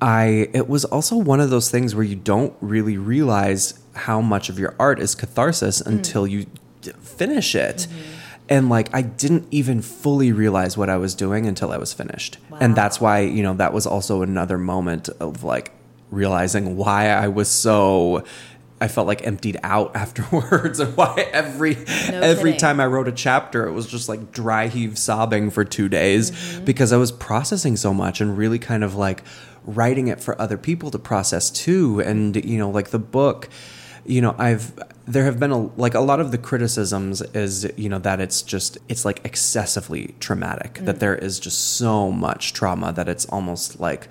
[0.00, 4.48] I it was also one of those things where you don't really realize how much
[4.48, 5.86] of your art is catharsis mm.
[5.86, 6.46] until you
[7.02, 7.86] finish it.
[7.90, 8.19] Mm-hmm.
[8.50, 12.38] And like I didn't even fully realize what I was doing until I was finished.
[12.60, 15.72] And that's why, you know, that was also another moment of like
[16.10, 18.24] realizing why I was so
[18.80, 22.58] I felt like emptied out afterwards and why every every kidding.
[22.58, 26.30] time I wrote a chapter it was just like dry heave sobbing for 2 days
[26.30, 26.64] mm-hmm.
[26.64, 29.22] because I was processing so much and really kind of like
[29.64, 33.48] writing it for other people to process too and you know like the book
[34.10, 34.72] you know i've
[35.06, 38.42] there have been a like a lot of the criticisms is you know that it's
[38.42, 40.98] just it's like excessively traumatic that mm.
[40.98, 44.08] there is just so much trauma that it's almost like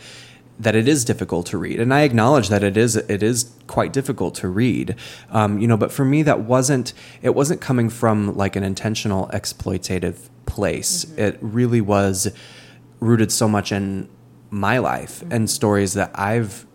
[0.60, 1.80] that it is difficult to read.
[1.80, 4.96] And i acknowledge that it is it is quite difficult to read.
[5.30, 9.30] Um, you know but for me that wasn't it wasn't coming from like an intentional
[9.34, 11.06] exploitative place.
[11.06, 11.20] Mm-hmm.
[11.20, 12.30] It really was
[13.00, 14.10] rooted so much in
[14.52, 15.46] my life and mm-hmm.
[15.46, 16.66] stories that i've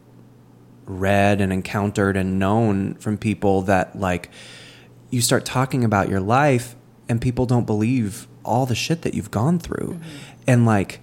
[0.87, 4.31] read and encountered and known from people that like
[5.11, 6.75] you start talking about your life
[7.09, 9.95] and people don't believe all the shit that you've gone through.
[9.95, 10.09] Mm-hmm.
[10.47, 11.01] And like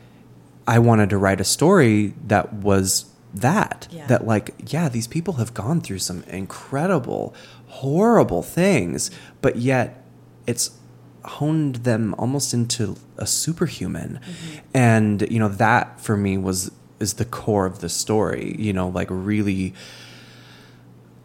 [0.67, 4.05] i wanted to write a story that was that Yeah.
[4.07, 7.33] that like yeah these people have gone through some incredible
[7.67, 9.09] horrible things
[9.41, 10.03] but yet
[10.45, 10.77] it's
[11.25, 14.19] honed them almost into a superhuman.
[14.23, 14.57] Mm-hmm.
[14.73, 16.71] And you know that for me was
[17.01, 19.73] is the core of the story you know like really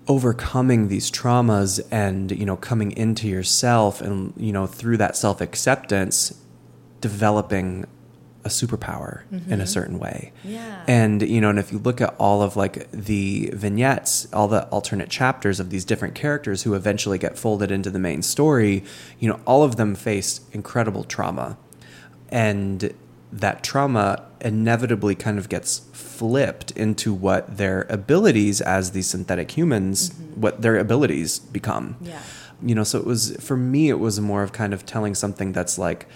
[0.09, 6.41] overcoming these traumas and you know coming into yourself and you know through that self-acceptance
[7.01, 7.85] developing
[8.45, 9.64] a superpower in a mm-hmm.
[9.64, 10.33] certain way.
[10.45, 10.85] Yeah.
[10.87, 14.66] and you know and if you look at all of like the vignettes all the
[14.68, 18.85] alternate chapters of these different characters who eventually get folded into the main story
[19.18, 21.59] you know all of them face incredible trauma.
[22.29, 22.95] And
[23.41, 30.11] that trauma inevitably kind of gets flipped into what their abilities as these synthetic humans
[30.11, 30.41] mm-hmm.
[30.41, 32.20] what their abilities become Yeah.
[32.62, 35.53] you know so it was for me it was more of kind of telling something
[35.53, 36.07] that's like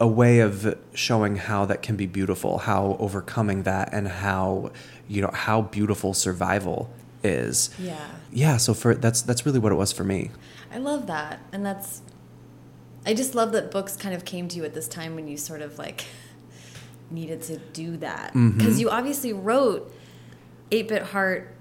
[0.00, 4.70] a way of showing how that can be beautiful how overcoming that and how
[5.08, 6.88] you know how beautiful survival
[7.24, 7.96] is Yeah.
[8.30, 10.30] yeah so for that's that's really what it was for me
[10.70, 11.40] I love that.
[11.52, 12.02] And that's
[13.06, 15.36] I just love that books kind of came to you at this time when you
[15.38, 16.04] sort of like
[17.10, 18.30] needed to do that.
[18.34, 18.58] Mm-hmm.
[18.58, 19.92] Because you obviously wrote
[20.70, 21.54] 8-Bit Heart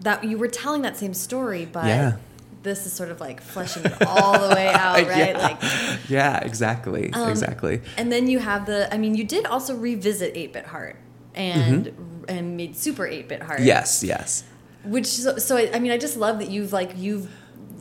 [0.00, 2.16] that you were telling that same story, but Yeah.
[2.62, 5.34] this is sort of like fleshing it all the way out, right?
[5.36, 5.38] Yeah.
[5.38, 5.60] Like
[6.08, 10.34] yeah exactly Um, exactly And then you have the I mean you did also revisit
[10.34, 10.96] 8-Bit Heart
[11.34, 12.24] and Mm-hmm.
[12.28, 13.60] and made Super 8-Bit Heart.
[13.60, 14.44] yes yes
[14.84, 17.28] Which so, so I I mean I just love that you've like you've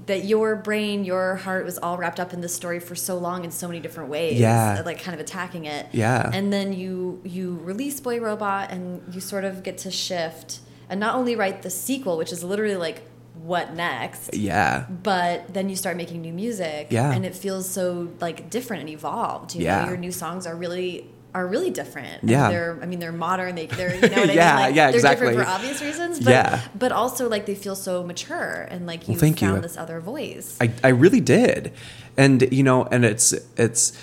[0.05, 3.45] that your brain your heart was all wrapped up in this story for so long
[3.45, 4.81] in so many different ways Yeah.
[4.85, 6.29] like kind of attacking it Yeah.
[6.33, 10.99] and then you you release boy robot and you sort of get to shift and
[10.99, 13.03] not only write the sequel which is literally like
[13.35, 17.11] what next yeah but then you start making new music Yeah.
[17.11, 19.83] and it feels so like different and evolved you Yeah.
[19.83, 22.23] know your new songs are really are really different.
[22.23, 22.49] Yeah.
[22.49, 23.55] they're I mean they're modern.
[23.55, 24.65] They they're you know what I Yeah, mean.
[24.65, 25.27] Like, yeah, they're exactly.
[25.29, 26.19] different for obvious reasons.
[26.19, 26.61] But Yeah.
[26.77, 29.49] but also like they feel so mature and like you Well, thank you.
[29.49, 30.57] found this other voice.
[30.61, 31.73] I, I really did.
[32.17, 33.93] And you know, and it's it's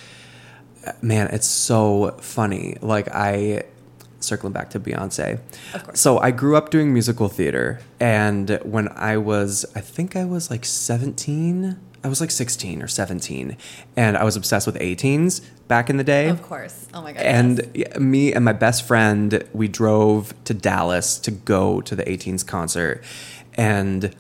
[1.03, 2.77] man, it's so funny.
[2.81, 3.65] Like I
[4.19, 5.39] circling back to Beyonce.
[5.73, 6.01] Of course.
[6.01, 10.51] So I grew up doing musical theater and when I was I think I was
[10.51, 13.57] like 17, I was like 16 or 17
[13.97, 16.29] and I was obsessed with A*Teens back in the day.
[16.29, 16.89] of course.
[16.95, 17.23] Oh my god.
[17.23, 17.99] And yes.
[17.99, 23.05] me and my best friend, we drove to Dallas to go to the A*Teens concert.
[23.55, 24.15] And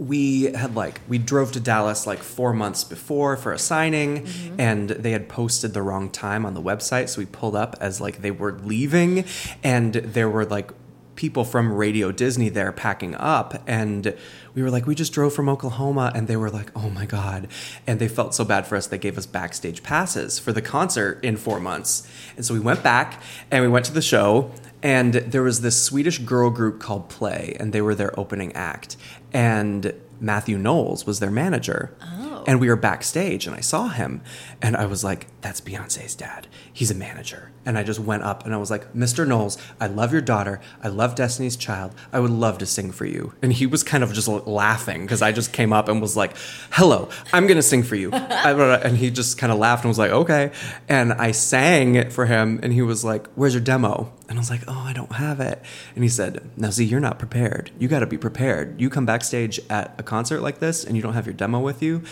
[0.00, 4.58] we had like, we drove to Dallas like four months before for a signing, mm-hmm.
[4.58, 7.10] and they had posted the wrong time on the website.
[7.10, 9.26] So we pulled up as like they were leaving,
[9.62, 10.72] and there were like
[11.16, 14.16] people from Radio Disney there packing up and
[14.54, 17.48] we were like we just drove from Oklahoma and they were like oh my god
[17.86, 21.22] and they felt so bad for us they gave us backstage passes for the concert
[21.24, 24.50] in 4 months and so we went back and we went to the show
[24.82, 28.96] and there was this Swedish girl group called Play and they were their opening act
[29.32, 32.44] and Matthew Knowles was their manager Oh.
[32.46, 34.22] and we were backstage and I saw him
[34.62, 36.46] and I was like, that's Beyonce's dad.
[36.72, 37.50] He's a manager.
[37.70, 39.24] And I just went up and I was like, Mr.
[39.24, 40.60] Knowles, I love your daughter.
[40.82, 41.94] I love Destiny's Child.
[42.12, 43.32] I would love to sing for you.
[43.42, 46.36] And he was kind of just laughing because I just came up and was like,
[46.72, 48.10] hello, I'm going to sing for you.
[48.50, 50.50] And he just kind of laughed and was like, okay.
[50.88, 54.12] And I sang it for him and he was like, where's your demo?
[54.28, 55.62] And I was like, oh, I don't have it.
[55.94, 57.70] And he said, now see, you're not prepared.
[57.78, 58.80] You got to be prepared.
[58.80, 61.82] You come backstage at a concert like this and you don't have your demo with
[61.82, 62.02] you.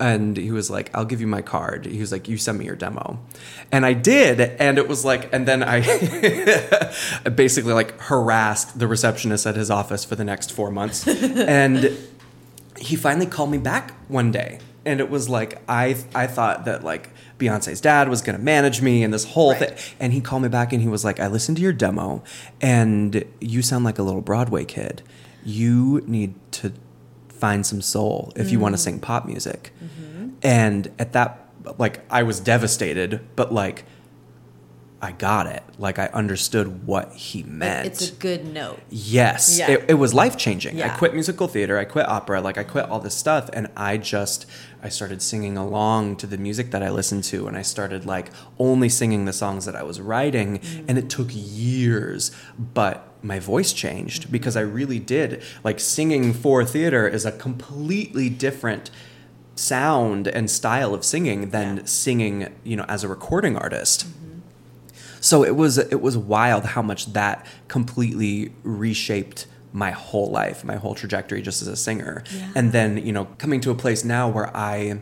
[0.00, 1.86] And he was like, I'll give you my card.
[1.86, 3.20] He was like, You send me your demo.
[3.70, 4.40] And I did.
[4.40, 5.80] And it was like, and then I
[7.34, 11.06] basically like harassed the receptionist at his office for the next four months.
[11.08, 11.96] and
[12.78, 14.58] he finally called me back one day.
[14.84, 18.82] And it was like, I, I thought that like Beyonce's dad was going to manage
[18.82, 19.70] me and this whole Right.
[19.78, 19.94] thing.
[20.00, 22.22] And he called me back and he was like, I listened to your demo
[22.60, 25.02] and you sound like a little Broadway kid.
[25.44, 26.72] You need to
[27.44, 28.84] find some soul if you want to mm.
[28.86, 29.60] sing pop music.
[29.84, 30.28] Mm-hmm.
[30.42, 31.30] And at that,
[31.78, 33.84] like, I was devastated, but like,
[35.04, 35.62] I got it.
[35.78, 37.86] Like, I understood what he meant.
[37.86, 38.80] it's a good note.
[38.88, 39.70] Yes, Yeah.
[39.72, 40.80] it, it was life changing.
[40.80, 43.98] I quit musical theater, I quit opera, like I quit all this stuff, and I
[43.98, 44.46] just
[44.82, 48.30] I started singing along to the music that I listened to, and I started like
[48.58, 50.84] only singing the songs that I was writing, Mm.
[50.88, 56.64] and it took years, but my voice changed because I really did like singing for
[56.64, 58.90] theater is a completely different
[59.56, 61.82] sound and style of singing than Yeah.
[61.84, 64.06] singing, you know, as a recording artist.
[65.24, 70.76] So it was it was wild how much that completely reshaped my whole life, my
[70.76, 72.22] whole trajectory just as a singer.
[72.30, 72.52] Yeah.
[72.54, 75.00] And then, you know, coming to a place now where I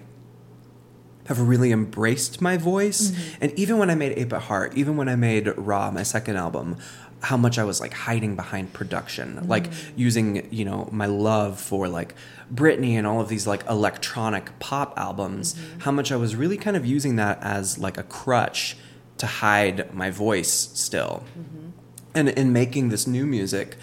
[1.27, 3.11] have really embraced my voice.
[3.11, 3.39] Mm-hmm.
[3.41, 6.37] And even when I made 8 Bit Heart, even when I made Raw, my second
[6.37, 6.77] album,
[7.23, 9.49] how much I was like hiding behind production, mm-hmm.
[9.49, 9.67] like
[9.97, 12.15] using, you know, my love for like
[12.55, 15.81] Britney and all of these like electronic pop albums, mm-hmm.
[15.81, 18.77] how much I was really kind of using that as like a crutch
[19.23, 21.23] to hide my voice still.
[21.39, 21.69] Mm-hmm.
[22.13, 23.77] And in making this new music,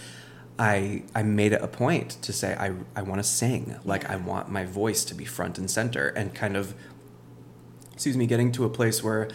[0.59, 3.79] I I made it a point to say I I want to sing.
[3.85, 6.75] Like I want my voice to be front and center and kind of
[7.93, 9.29] excuse me, getting to a place where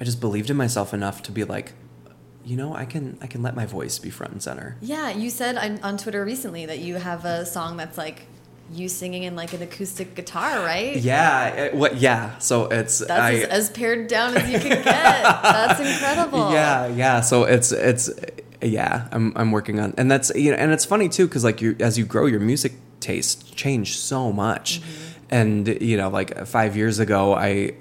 [0.00, 1.74] I just believed in myself enough to be like,
[2.42, 4.78] you know, I can I can let my voice be front and center.
[4.80, 8.22] Yeah, you said on, on Twitter recently that you have a song that's like
[8.72, 10.96] you singing in like an acoustic guitar, right?
[10.96, 12.38] Yeah, it, what yeah.
[12.38, 14.84] So it's That's I as, as pared down as you can get.
[14.84, 16.52] that's incredible.
[16.52, 17.20] Yeah, yeah.
[17.20, 18.10] So it's it's
[18.62, 19.08] yeah.
[19.12, 21.76] I'm I'm working on, and that's you know, and it's funny too because like you
[21.80, 25.24] as you grow, your music taste change so much, mm-hmm.
[25.30, 27.74] and you know, like five years ago, I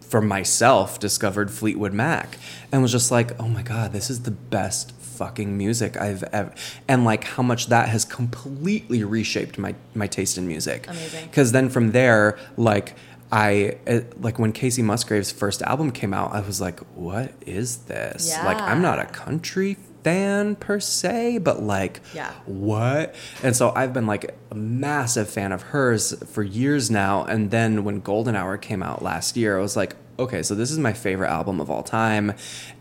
[0.00, 2.38] for myself discovered Fleetwood Mac
[2.70, 6.52] and was just like, oh my god, this is the best fucking music I've ever,
[6.88, 10.86] and like how much that has completely reshaped my my taste in music.
[10.88, 11.26] Amazing.
[11.26, 12.94] Because then from there, like
[13.32, 17.78] I it, like when Kacey Musgraves' first album came out, I was like, what is
[17.84, 18.36] this?
[18.44, 19.76] Like I'm not a country
[20.06, 22.30] fan per se, but like Yeah.
[22.46, 23.14] what?
[23.42, 27.24] And so I've been like a massive fan of hers for years now.
[27.24, 30.70] And then when Golden Hour came out last year, I was like, okay, so this
[30.70, 32.32] is my favorite album of all time,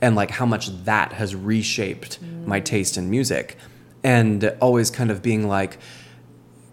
[0.01, 3.57] and like how much that has reshaped my taste in music,
[4.03, 5.77] and always kind of being like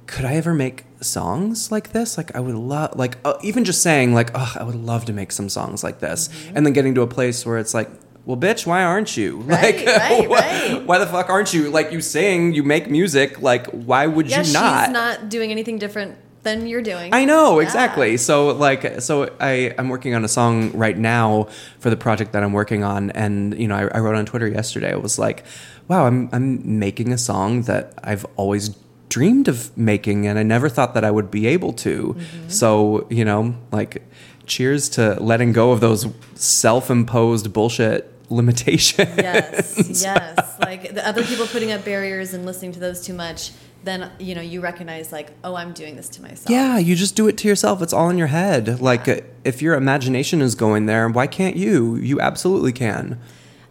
[0.07, 2.19] could I ever make songs like this?
[2.19, 5.13] Like I would love, like uh, even just saying like, oh, I would love to
[5.15, 6.57] make some songs like this, Mm-hmm.
[6.57, 7.89] and then getting to a place where it's like,
[8.25, 9.37] well, bitch, why aren't you?
[9.47, 10.87] Right, like, right, why, right.
[10.87, 11.70] why the fuck aren't you?
[11.70, 13.41] Like you sing, you make music.
[13.43, 14.85] Like why would Yeah, you not?
[14.87, 17.14] she's not doing anything different than you're doing.
[17.14, 17.66] I know Yeah.
[17.66, 18.16] exactly.
[18.16, 21.49] So like, so I I'm working on a song right now
[21.79, 24.49] for the project that I'm working on, and you know, I, I wrote on Twitter
[24.49, 24.91] yesterday.
[24.91, 25.45] It was like,
[25.89, 28.70] wow, I'm I'm making a song that I've always
[29.09, 32.14] dreamed of making, and I never thought that I would be able to.
[32.18, 32.49] Mm-hmm.
[32.49, 34.03] So you know, like,
[34.47, 39.16] cheers to letting go of those self-imposed bullshit limitations.
[39.16, 40.57] Yes, yes.
[40.61, 43.53] Like the other people putting up barriers and listening to those too much,
[43.85, 46.51] then you know you recognize like, oh, I'm doing this to myself.
[46.51, 47.83] Yeah, you just do it to yourself.
[47.83, 48.80] It's all in your head.
[48.80, 51.97] Like, uh, if your imagination is going there, why can't you?
[51.97, 53.20] You absolutely can.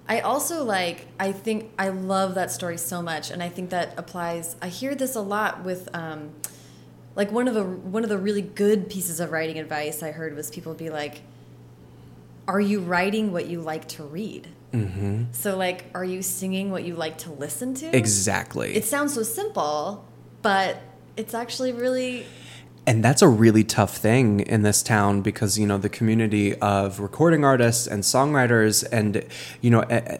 [0.07, 1.07] I also like.
[1.19, 4.55] I think I love that story so much, and I think that applies.
[4.61, 5.93] I hear this a lot with.
[5.95, 6.31] Um,
[7.15, 10.35] like one of the one of the really good pieces of writing advice I heard
[10.35, 11.21] was people be like,
[12.47, 15.23] "Are you writing what you like to read?" Mm-hmm.
[15.31, 17.95] So like, are you singing what you like to listen to?
[17.95, 18.75] Exactly.
[18.75, 20.05] It sounds so simple,
[20.41, 20.77] but
[21.17, 22.25] it's actually really
[22.87, 26.99] and that's a really tough thing in this town because, you know, the community of
[26.99, 29.23] recording artists and songwriters and,
[29.61, 30.19] you know, I-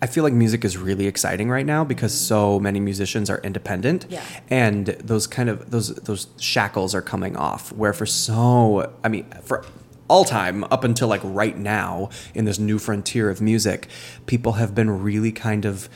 [0.00, 4.04] I feel like music is really exciting right now because so many musicians are independent.
[4.10, 4.22] Yeah.
[4.50, 9.26] And those kind of those those shackles are coming off where for so I mean
[9.42, 9.64] for
[10.08, 13.88] all time up until like right now in this new frontier of music,
[14.26, 15.88] people have been really kind of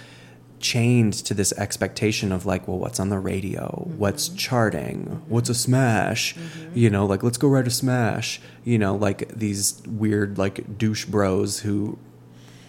[0.61, 3.89] chained to this expectation of like, well, what's on the radio?
[3.97, 4.39] What's mm-hmm.
[4.39, 5.05] charting?
[5.05, 5.31] Mm-hmm.
[5.31, 6.35] What's a smash?
[6.35, 6.79] Mm-hmm.
[6.79, 8.41] You know, like let's go write a smash.
[8.65, 11.99] You know, like these weird like douche bros who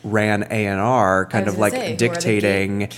[0.04, 2.90] ran A and R kind of like say, who are the dictating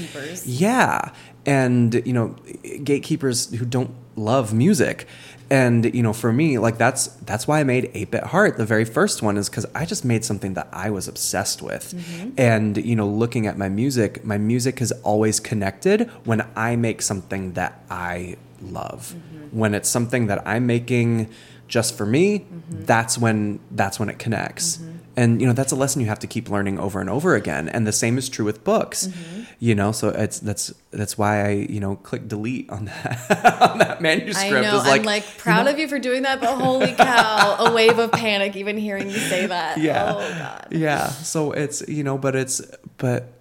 [0.46, 1.12] yeah
[1.48, 2.36] and you know
[2.84, 5.08] gatekeepers who don't love music
[5.52, 8.86] and you know for me like that's that's why i made 8-bit heart the very
[8.86, 11.94] first one is because i just made something that i was obsessed with.
[11.94, 12.30] Mm-hmm.
[12.38, 17.02] And you know looking at my music my music is always connected when i make
[17.02, 19.14] something that i love.
[19.14, 19.60] Mm-hmm.
[19.60, 21.30] When it's something that i'm making
[21.68, 22.86] just for me mm-hmm.
[22.86, 24.80] that's when that's when it connects
[25.18, 27.68] and you know that's a lesson you have to keep learning over and over again
[27.70, 29.10] and the same is true with books
[29.60, 33.78] you know so it's that's that's why i you know click delete on that on
[33.80, 34.78] that manuscript I know.
[34.78, 37.74] Like, I'm like you proud know- of you for doing that, but holy cow, a
[37.74, 39.78] wave of panic even hearing you say that.
[39.80, 40.68] yeah Oh god.
[40.72, 42.62] yeah so it's you know but it's
[42.98, 43.34] but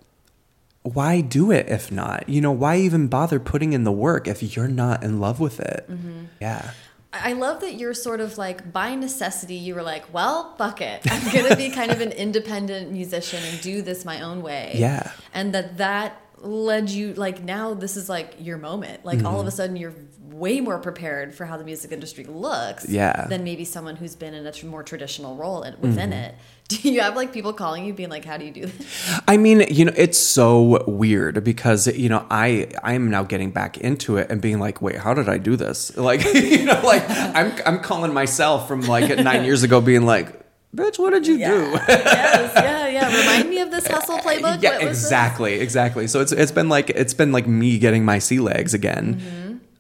[0.83, 4.57] why do it if not you know why even bother putting in the work if
[4.57, 6.25] you're not in love with it Mm-hmm.
[6.41, 6.71] yeah
[7.13, 11.03] I love that you're sort of like by necessity you were like, well, fuck it.
[11.11, 14.75] I'm going to be kind of an independent musician and do this my own way.
[14.77, 15.11] Yeah.
[15.35, 19.05] And that that led you like now this is like your moment.
[19.05, 19.49] Like all of Mm-hmm.
[19.49, 19.95] a sudden you're
[20.33, 23.13] way more prepared for how the music industry looks Yeah.
[23.13, 23.29] Mm-hmm.
[23.31, 26.35] than maybe someone who's been in a tr- more traditional role in, within it.
[26.69, 29.21] Do you have like people calling you being like, how do you do this?
[29.27, 33.51] I mean, you know, it's so weird because you know, I I am now getting
[33.51, 35.91] back into it and being like, wait, how did I do this?
[35.97, 40.40] Like, you know, like I'm I'm calling myself from like nine years ago, being like,
[40.75, 41.43] bitch, what did you do?
[41.89, 43.21] yes, yeah, yeah.
[43.21, 44.63] Remind me of this hustle playbook.
[44.63, 45.05] yeah, What was this?
[45.05, 46.07] exactly, exactly.
[46.07, 49.21] So it's it's been like it's been like me getting my sea legs again.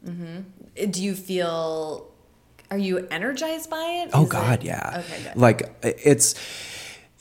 [0.05, 0.91] Mm-hmm.
[0.91, 2.07] Do you feel?
[2.70, 4.11] Are you energized by it?
[4.14, 5.03] Oh God, it- yeah.
[5.05, 5.36] Okay, good.
[5.36, 6.34] Like it's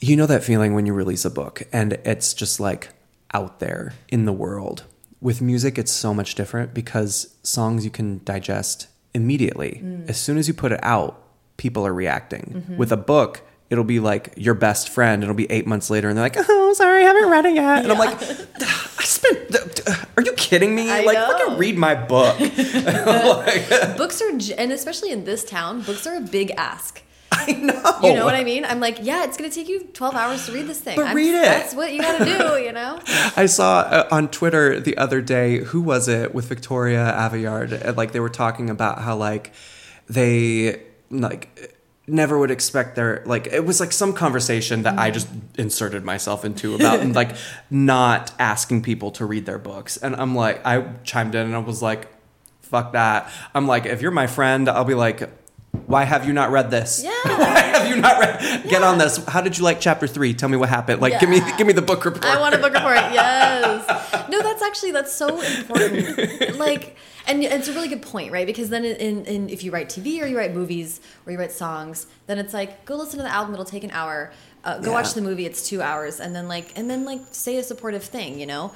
[0.00, 2.88] you know that feeling when you release a book and it's just like
[3.34, 4.84] out there in the world.
[5.20, 9.82] With music it's so much different because songs you can digest immediately.
[9.84, 10.08] Mm.
[10.08, 11.22] As soon as you put it out,
[11.58, 12.62] people are reacting.
[12.64, 12.76] Mm-hmm.
[12.78, 15.22] With a book It'll be like your best friend.
[15.22, 17.84] It'll be eight months later, and they're like, "Oh, sorry, I haven't read it yet."
[17.84, 19.80] And I'm like, "I spent.
[20.16, 20.90] Are you kidding me?
[20.90, 21.26] I like, know.
[21.38, 26.20] fucking read my book." Like, books are, and especially in this town, books are a
[26.20, 27.02] big ask.
[27.32, 27.98] I know.
[28.02, 28.64] You know what I mean?
[28.64, 30.96] I'm like, yeah, it's gonna take you 12 hours to read this thing.
[30.96, 31.42] But I'm- read it.
[31.44, 32.58] That's what you gotta do.
[32.60, 32.98] You know?
[33.36, 37.86] I saw uh, on Twitter the other day, who was it with Victoria Aveyard?
[37.86, 39.52] uh, Like they were talking about how like
[40.08, 45.28] they like never would expect their like it was like some conversation that I just
[45.56, 47.36] inserted myself into about like
[47.70, 51.58] not asking people to read their books, and I'm like I chimed in and I
[51.58, 52.08] was like,
[52.60, 53.30] fuck that.
[53.54, 55.30] I'm like if you're my friend, I'll be like.
[55.90, 57.02] Why have you not read this?
[57.02, 57.10] Yeah.
[57.24, 58.62] Why have you not read?
[58.68, 59.16] Get on this.
[59.26, 60.32] How did you like chapter three?
[60.34, 61.00] Tell me what happened.
[61.00, 62.24] Like, give me, give me the book report.
[62.26, 62.96] I want a book report.
[63.12, 64.28] Yes.
[64.30, 66.56] No, that's actually that's so important.
[66.58, 68.46] Like, and it's a really good point, right?
[68.46, 71.50] Because then, in, in if you write TV or you write movies or you write
[71.50, 73.52] songs, then it's like go listen to the album.
[73.54, 74.30] It'll take an hour.
[74.62, 74.94] Uh, go Yeah.
[74.94, 75.44] watch the movie.
[75.46, 78.38] It's two hours, and then like and then like say a supportive thing.
[78.38, 78.72] You know,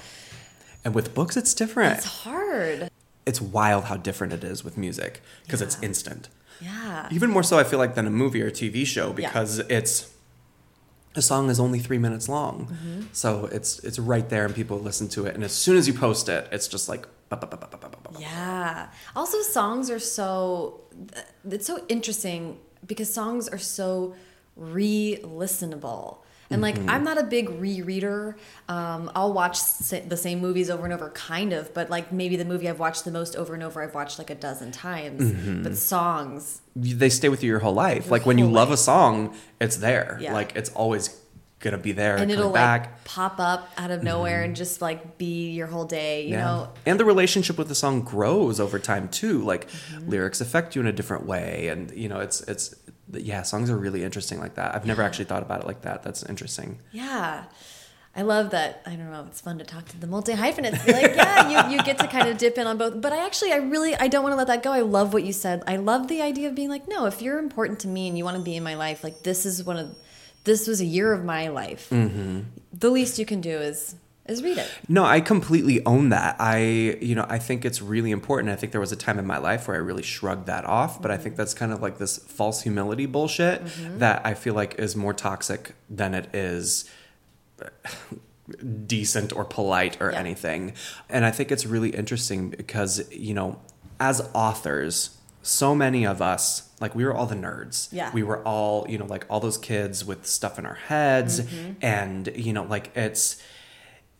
[0.85, 1.99] And with books, it's different.
[1.99, 2.89] it's hard.
[3.25, 6.29] It's wild how different it is with music because it's instant.
[6.61, 7.09] Yeah.
[7.11, 9.65] Even more so, I feel like than a movie or a TV show because yeah.
[9.69, 10.13] it's
[11.17, 13.03] a song is only three minutes long, mm-hmm.
[13.13, 15.35] so it's it's right there and people listen to it.
[15.35, 17.07] And as soon as you post it, it's just like
[18.19, 18.89] yeah.
[19.15, 20.81] Also, songs are so
[21.49, 24.15] it's so interesting because songs are so
[24.57, 26.19] re-listenable.
[26.51, 26.91] And like, Mm-hmm.
[26.91, 28.35] I'm not a big rereader.
[28.69, 32.45] Um, I'll watch the same movies over and over, kind of, but like maybe the
[32.45, 35.23] movie I've watched the most over and over, I've watched like a dozen times.
[35.23, 35.63] Mm-hmm.
[35.63, 38.11] But songs, they stay with you your whole life.
[38.11, 40.19] like when you whole love a song, it's there.
[40.21, 40.33] Yeah.
[40.35, 41.19] Like it's always
[41.61, 42.17] gonna be there.
[42.17, 42.83] and it'll back.
[42.83, 46.69] Like pop up out of nowhere and just like be your whole day, you know?
[46.85, 49.41] And the relationship with the song grows over time too.
[49.43, 50.11] Like Mm-hmm.
[50.11, 52.75] lyrics affect you in a different way, and you know, it's it's
[53.23, 54.75] yeah, songs are really interesting like that.
[54.75, 56.03] I've never actually thought about it like that.
[56.03, 56.79] That's interesting.
[56.93, 57.45] Yeah.
[58.17, 58.81] I love that.
[58.87, 59.25] I don't know.
[59.29, 60.87] It's fun to talk to the multi hyphenates.
[60.87, 63.01] Like, yeah, you, you get to kind of dip in on both.
[63.01, 64.71] But I actually, I really, I don't want to let that go.
[64.71, 65.65] I love what you said.
[65.67, 68.25] I love the idea of being like, no, if you're important to me and you
[68.25, 69.97] want to be in my life, like this is one of,
[70.45, 71.91] this was a year of my life.
[71.91, 72.43] Mm-hmm.
[72.73, 73.97] The least you can do is
[74.27, 74.71] is read it.
[74.89, 76.37] No, I completely own that.
[76.39, 78.51] I, you know, I think it's really important.
[78.51, 81.03] I think there was a time in my life where I really shrugged that off,
[81.03, 81.43] but I think mm-hmm.
[81.43, 83.99] that's kind of like this false humility bullshit mm-hmm.
[83.99, 86.91] that I feel like is more toxic than it is
[87.63, 87.69] uh,
[88.87, 90.19] decent or polite or Yeah.
[90.19, 90.73] anything.
[91.09, 93.61] And I think it's really interesting because, you know,
[94.01, 97.89] as authors, so many of us, like we were all the nerds.
[97.93, 98.11] Yeah.
[98.15, 101.73] We were all, you know, like all those kids with stuff in our heads mm-hmm.
[101.83, 103.43] and, you know, like it's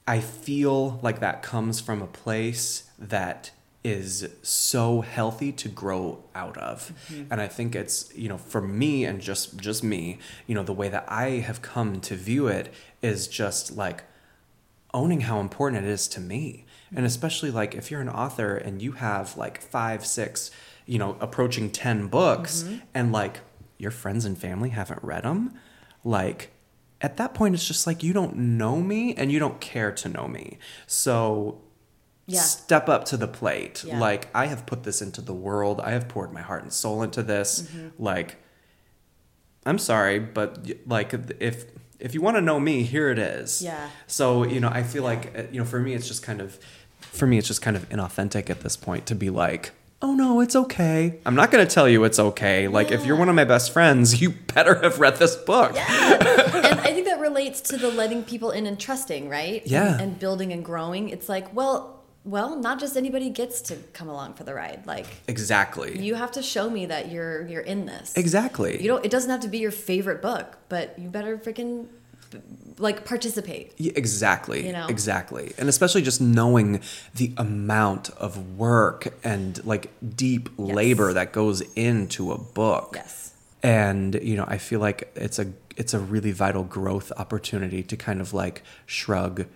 [0.07, 3.51] I feel like that comes from a place that
[3.83, 6.93] is so healthy to grow out of.
[7.09, 7.25] Mm-hmm.
[7.31, 10.73] And I think it's, you know, for me and just just me, you know, the
[10.73, 12.73] way that I have come to view it
[13.03, 14.05] is just like
[14.95, 16.65] owning how important it is to me.
[16.89, 17.07] And mm-hmm.
[17.07, 20.51] especially like if you're an author and you have like 5, 6,
[20.87, 22.79] you know, approaching 10 books mm-hmm.
[22.95, 23.41] and like
[23.77, 25.55] your friends and family haven't read them,
[26.05, 26.54] like
[27.01, 30.09] at that point it's just like you don't know me and you don't care to
[30.09, 30.59] know me.
[30.87, 31.61] So
[32.27, 32.41] Yeah.
[32.41, 33.85] step up to the plate.
[33.87, 33.99] Yeah.
[33.99, 35.81] Like I have put this into the world.
[35.81, 37.63] I have poured my heart and soul into this.
[37.63, 38.03] Mm-hmm.
[38.03, 38.37] Like
[39.67, 41.67] I'm sorry, but like if
[42.01, 43.63] if you want to know me, here it is.
[43.63, 43.89] Yeah.
[44.07, 46.59] So you know, I feel like uh, you know, for me, it's just kind of,
[47.01, 49.73] for me, it's just kind of inauthentic at this point to be like,
[50.05, 51.19] oh no, it's okay.
[51.25, 52.69] I'm not going to tell you it's okay.
[52.69, 55.75] Like if you're one of my best friends, you better have read this book.
[55.75, 56.13] Yeah.
[56.69, 59.67] and I think that relates to the letting people in and trusting, right?
[59.67, 59.93] Yeah.
[59.95, 61.09] And, and building and growing.
[61.09, 64.87] It's like, well, well, not just anybody gets to come along for the ride.
[64.87, 65.99] Like Exactly.
[65.99, 68.13] you have to show me that you're you're in this.
[68.17, 68.81] exactly.
[68.81, 69.05] You don't.
[69.05, 71.87] It doesn't have to be your favorite book, but you better freaking
[72.79, 73.73] like participate.
[73.77, 74.67] Yeah, exactly.
[74.67, 74.87] You know?
[74.89, 75.53] Exactly.
[75.59, 76.81] And especially just knowing
[77.15, 82.93] the amount of work and like deep labor that goes into a book.
[82.95, 83.35] Yes.
[83.63, 87.97] And you know, I feel like it's a it's a really vital growth opportunity to
[87.97, 89.47] kind of like shrug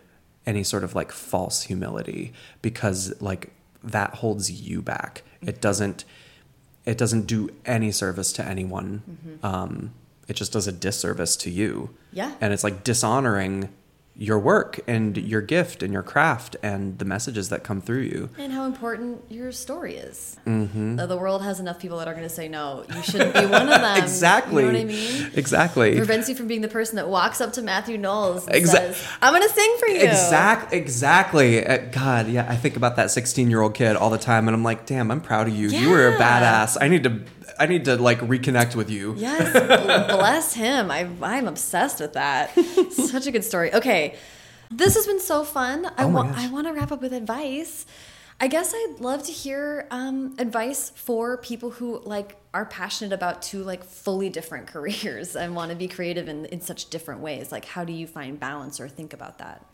[0.47, 2.33] any sort of like false humility
[2.63, 5.23] because like that holds you back.
[5.43, 6.05] It doesn't
[6.87, 9.39] it doesn't do any service to anyone.
[9.43, 9.93] Um,
[10.29, 11.91] it just does a disservice to you.
[12.13, 12.35] Yeah.
[12.41, 13.71] And it's like dishonoring
[14.21, 18.29] your work and your gift and your craft and the messages that come through you.
[18.37, 20.37] And how important your story is.
[20.45, 20.97] Mm-hmm.
[20.97, 22.85] The world has enough people that are going to say no.
[22.93, 24.03] You shouldn't be one of them.
[24.03, 24.65] exactly.
[24.65, 25.31] You know what I mean?
[25.35, 25.95] Exactly.
[25.95, 29.09] Prevents you from being the person that walks up to Matthew Knowles and Exa- says,
[29.23, 31.65] "I'm going to sing for you." Exact, exactly.
[31.65, 34.55] Uh, God, yeah, I think about that 16 year old kid all the time, and
[34.57, 35.69] I'm like, damn, I'm proud of you.
[35.69, 36.77] You were a badass.
[36.81, 37.21] I need to,
[37.59, 39.15] I need to like reconnect with you.
[39.17, 39.53] Yes,
[40.17, 40.91] bless him.
[40.91, 42.55] I, I'm obsessed with that.
[42.91, 43.73] Such a good story.
[43.75, 44.17] Okay,
[44.71, 45.87] this has been so fun.
[45.97, 46.37] I Oh my want.
[46.39, 47.87] I want to wrap up with advice.
[48.41, 53.41] I guess I'd love to hear um, advice for people who like are passionate about
[53.41, 57.53] two like fully different careers and want to be creative in, in such different ways.
[57.53, 59.65] Like, how do you find balance or think about that?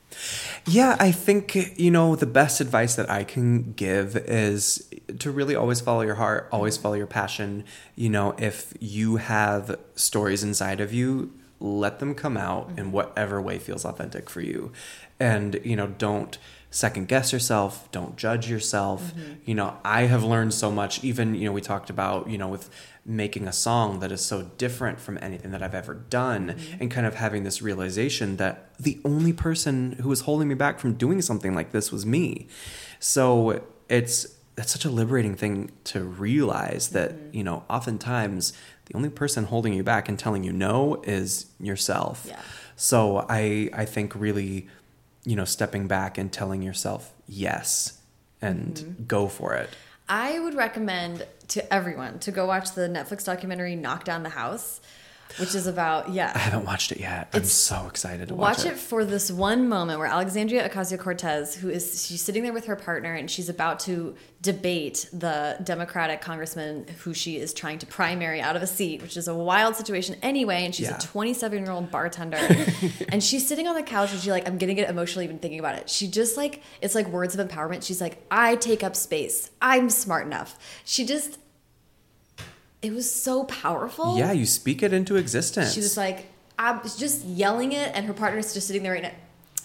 [0.66, 4.89] Yeah, I think, you know, the best advice that I can give is
[5.19, 7.65] to really always follow your heart, always follow your passion.
[7.97, 13.40] You know, if you have stories inside of you, let them come out in whatever
[13.40, 14.73] way feels authentic for you.
[15.19, 16.36] And, you know, don't
[16.74, 19.01] second guess yourself, don't judge yourself.
[19.14, 19.32] Mm-hmm.
[19.44, 22.48] You know, I have learned so much, even, you know, we talked about, you know,
[22.48, 22.68] with
[23.06, 26.82] making a song that is so different from anything that I've ever done mm-hmm.
[26.82, 30.80] and kind of having this realization that the only person who was holding me back
[30.80, 32.48] from doing something like this was me.
[32.98, 34.26] So it's
[34.56, 37.36] that's such a liberating thing to realize that, mm-hmm.
[37.36, 38.52] you know, oftentimes
[38.86, 42.26] the only person holding you back and telling you no is yourself.
[42.28, 42.40] Yeah.
[42.74, 44.66] So I I think really,
[45.24, 48.01] you know, stepping back and telling yourself yes
[48.40, 49.05] and mm-hmm.
[49.05, 49.70] go for it.
[50.09, 54.80] I would recommend to everyone to go watch the Netflix documentary Knock Down the House.
[55.39, 56.32] Which is about yeah.
[56.35, 57.28] I haven't watched it yet.
[57.32, 61.55] I'm so excited to Watch watch, it for this one moment where Alexandria Ocasio Cortez,
[61.55, 66.20] who is she's sitting there with her partner and she's about to debate the Democratic
[66.20, 69.74] congressman who she is trying to primary out of a seat, which is a wild
[69.74, 70.65] situation anyway.
[70.66, 70.97] And she's Yeah.
[70.98, 72.36] a 27 year old bartender,
[73.09, 75.59] and she's sitting on the couch and she's like I'm gonna get emotional even thinking
[75.61, 75.89] about it.
[75.90, 77.82] She just like it's like words of empowerment.
[77.85, 79.51] She's like I take up space.
[79.62, 80.59] I'm smart enough.
[80.85, 81.39] She just
[82.85, 84.19] it was so powerful.
[84.19, 85.73] Yeah, you speak it into existence.
[85.73, 86.27] She was like,
[86.59, 89.12] I was just yelling it, and her partner's just sitting there, right now,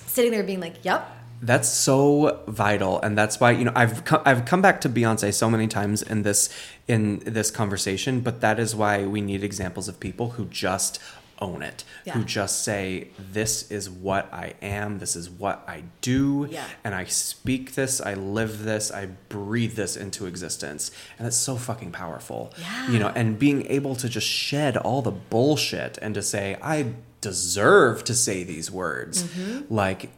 [0.07, 1.05] sitting there, being like, "Yep,
[1.41, 5.33] That's so vital, and that's why you know I've come, I've come back to Beyonce
[5.33, 6.49] so many times in this
[6.87, 10.99] in this conversation, but that is why we need examples of people who just
[11.41, 11.83] own it,
[12.13, 16.65] who just say this is what I am, this is what I do, Yeah.
[16.83, 21.55] and I speak this, I live this, I breathe this into existence, and it's so
[21.55, 22.53] fucking powerful.
[22.59, 22.89] Yeah.
[22.91, 26.93] You know, and being able to just shed all the bullshit and to say I
[27.21, 29.73] deserve to say these words, Mm-hmm.
[29.73, 30.09] like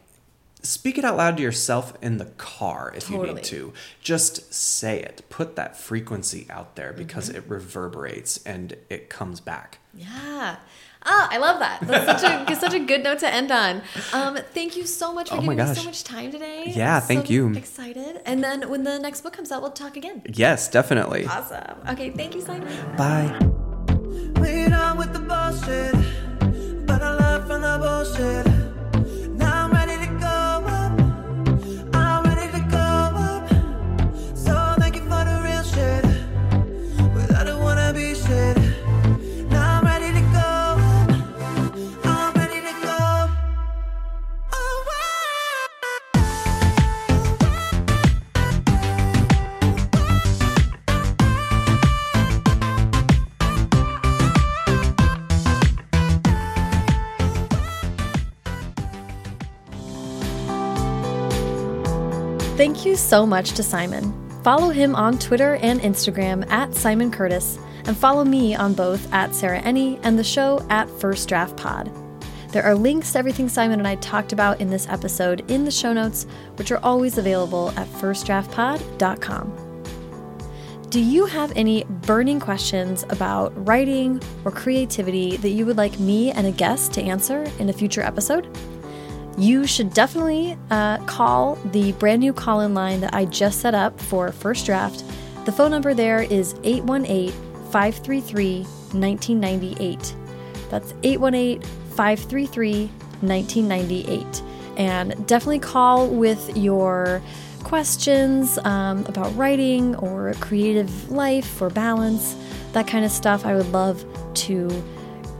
[0.64, 3.72] speak it out loud to yourself in the car if you need to.
[4.00, 5.22] Just say it.
[5.28, 7.38] Put that frequency out there because Mm-hmm.
[7.38, 9.78] it reverberates and it comes back.
[9.92, 10.56] yeah."
[11.04, 11.80] Ah, I love that.
[11.82, 13.82] That's such a such a good note to end on.
[14.12, 16.72] Um, thank you so much for Oh my giving me so much time today.
[16.74, 17.52] Yeah, I'm thank so you.
[17.54, 20.22] Excited, and then when the next book comes out, we'll talk again.
[20.26, 21.26] Yes, definitely.
[21.26, 21.76] Awesome.
[21.88, 22.68] Okay, thank you, Simon.
[22.96, 23.36] Bye.
[24.40, 28.61] We done with the bullshit, but I learned from the bullshit.
[62.62, 64.14] Thank you so much to Simon.
[64.44, 69.34] Follow him on Twitter and Instagram at Simon Curtis, and follow me on both at
[69.34, 71.90] Sarah Enni and the show at First Draft Pod.
[72.50, 75.72] There are links to everything Simon and I talked about in this episode in the
[75.72, 76.24] show notes,
[76.54, 79.98] which are always available at firstdraftpod.com.
[80.88, 86.30] Do you have any burning questions about writing or creativity that you would like me
[86.30, 88.46] and a guest to answer in a future episode?
[89.38, 93.74] You should definitely uh, call the brand new call in line that I just set
[93.74, 95.04] up for First Draft.
[95.44, 97.32] The phone number there is 818
[97.70, 100.14] 533 1998.
[100.70, 102.86] That's 818 533
[103.20, 104.42] 1998.
[104.76, 107.22] And definitely call with your
[107.62, 112.36] questions um, about writing or creative life or balance,
[112.72, 113.46] that kind of stuff.
[113.46, 114.04] I would love
[114.34, 114.68] to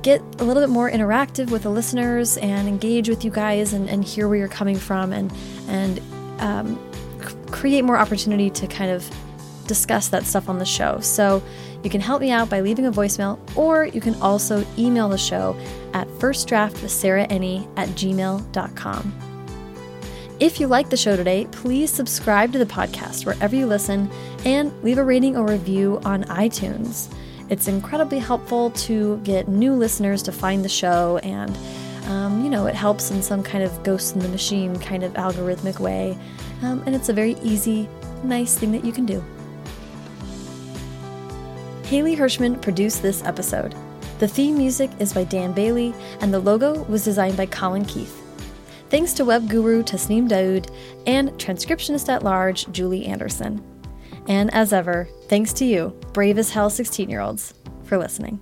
[0.03, 3.89] get a little bit more interactive with the listeners and engage with you guys and,
[3.89, 5.33] and hear where you're coming from and
[5.69, 6.01] and
[6.41, 6.79] um,
[7.51, 9.09] create more opportunity to kind of
[9.67, 10.99] discuss that stuff on the show.
[11.01, 11.43] So
[11.83, 15.19] you can help me out by leaving a voicemail, or you can also email the
[15.19, 15.57] show
[15.95, 19.19] at firstdraftwithsarahenni at gmail.com.
[20.41, 24.11] If you like the show today, please subscribe to the podcast wherever you listen
[24.45, 27.13] and leave a rating or review on iTunes.
[27.49, 31.57] It's incredibly helpful to get new listeners to find the show, and
[32.07, 35.13] um, you know, it helps in some kind of ghost in the machine kind of
[35.15, 36.19] algorithmic way.
[36.63, 37.89] Um, and it's a very easy,
[38.25, 39.23] nice thing that you can do.
[41.85, 43.75] Haley Hirschman produced this episode.
[44.19, 48.19] The theme music is by Dan Bailey, and the logo was designed by Colin Keith.
[48.89, 50.71] Thanks to web guru Tasneem Daoud
[51.07, 53.72] and transcriptionist at large Julie Anderson.
[54.29, 57.55] And as ever, thanks to you, brave as hell 16 year olds,
[57.85, 58.41] for listening.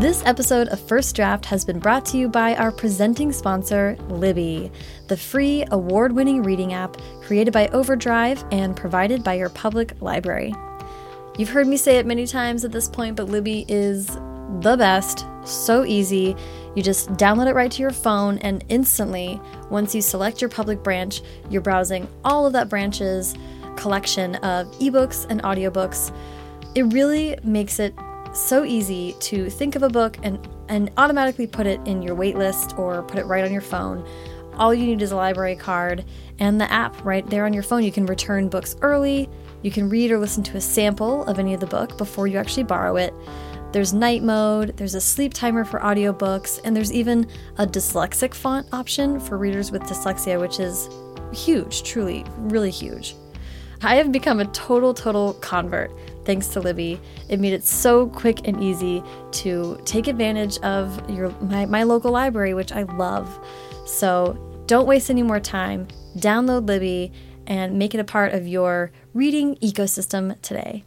[0.00, 4.72] This episode of First Draft has been brought to you by our presenting sponsor, Libby,
[5.08, 10.54] the free award winning reading app created by Overdrive and provided by your public library.
[11.36, 14.08] You've heard me say it many times at this point, but Libby is
[14.60, 16.36] the best, so easy.
[16.74, 19.40] You just download it right to your phone, and instantly,
[19.70, 23.34] once you select your public branch, you're browsing all of that branch's
[23.76, 26.14] collection of ebooks and audiobooks.
[26.74, 27.94] It really makes it
[28.32, 32.78] so easy to think of a book and, and automatically put it in your waitlist
[32.78, 34.06] or put it right on your phone.
[34.54, 36.04] All you need is a library card
[36.38, 37.82] and the app right there on your phone.
[37.82, 39.28] You can return books early,
[39.62, 42.38] you can read or listen to a sample of any of the book before you
[42.38, 43.12] actually borrow it.
[43.72, 47.28] There's night mode, there's a sleep timer for audiobooks, and there's even
[47.58, 50.88] a dyslexic font option for readers with dyslexia, which is
[51.32, 53.14] huge, truly, really huge.
[53.82, 55.90] I have become a total, total convert
[56.24, 57.00] thanks to Libby.
[57.28, 59.02] It made it so quick and easy
[59.32, 63.38] to take advantage of your my, my local library, which I love.
[63.86, 65.88] So don't waste any more time.
[66.18, 67.12] Download Libby
[67.46, 70.84] and make it a part of your reading ecosystem today.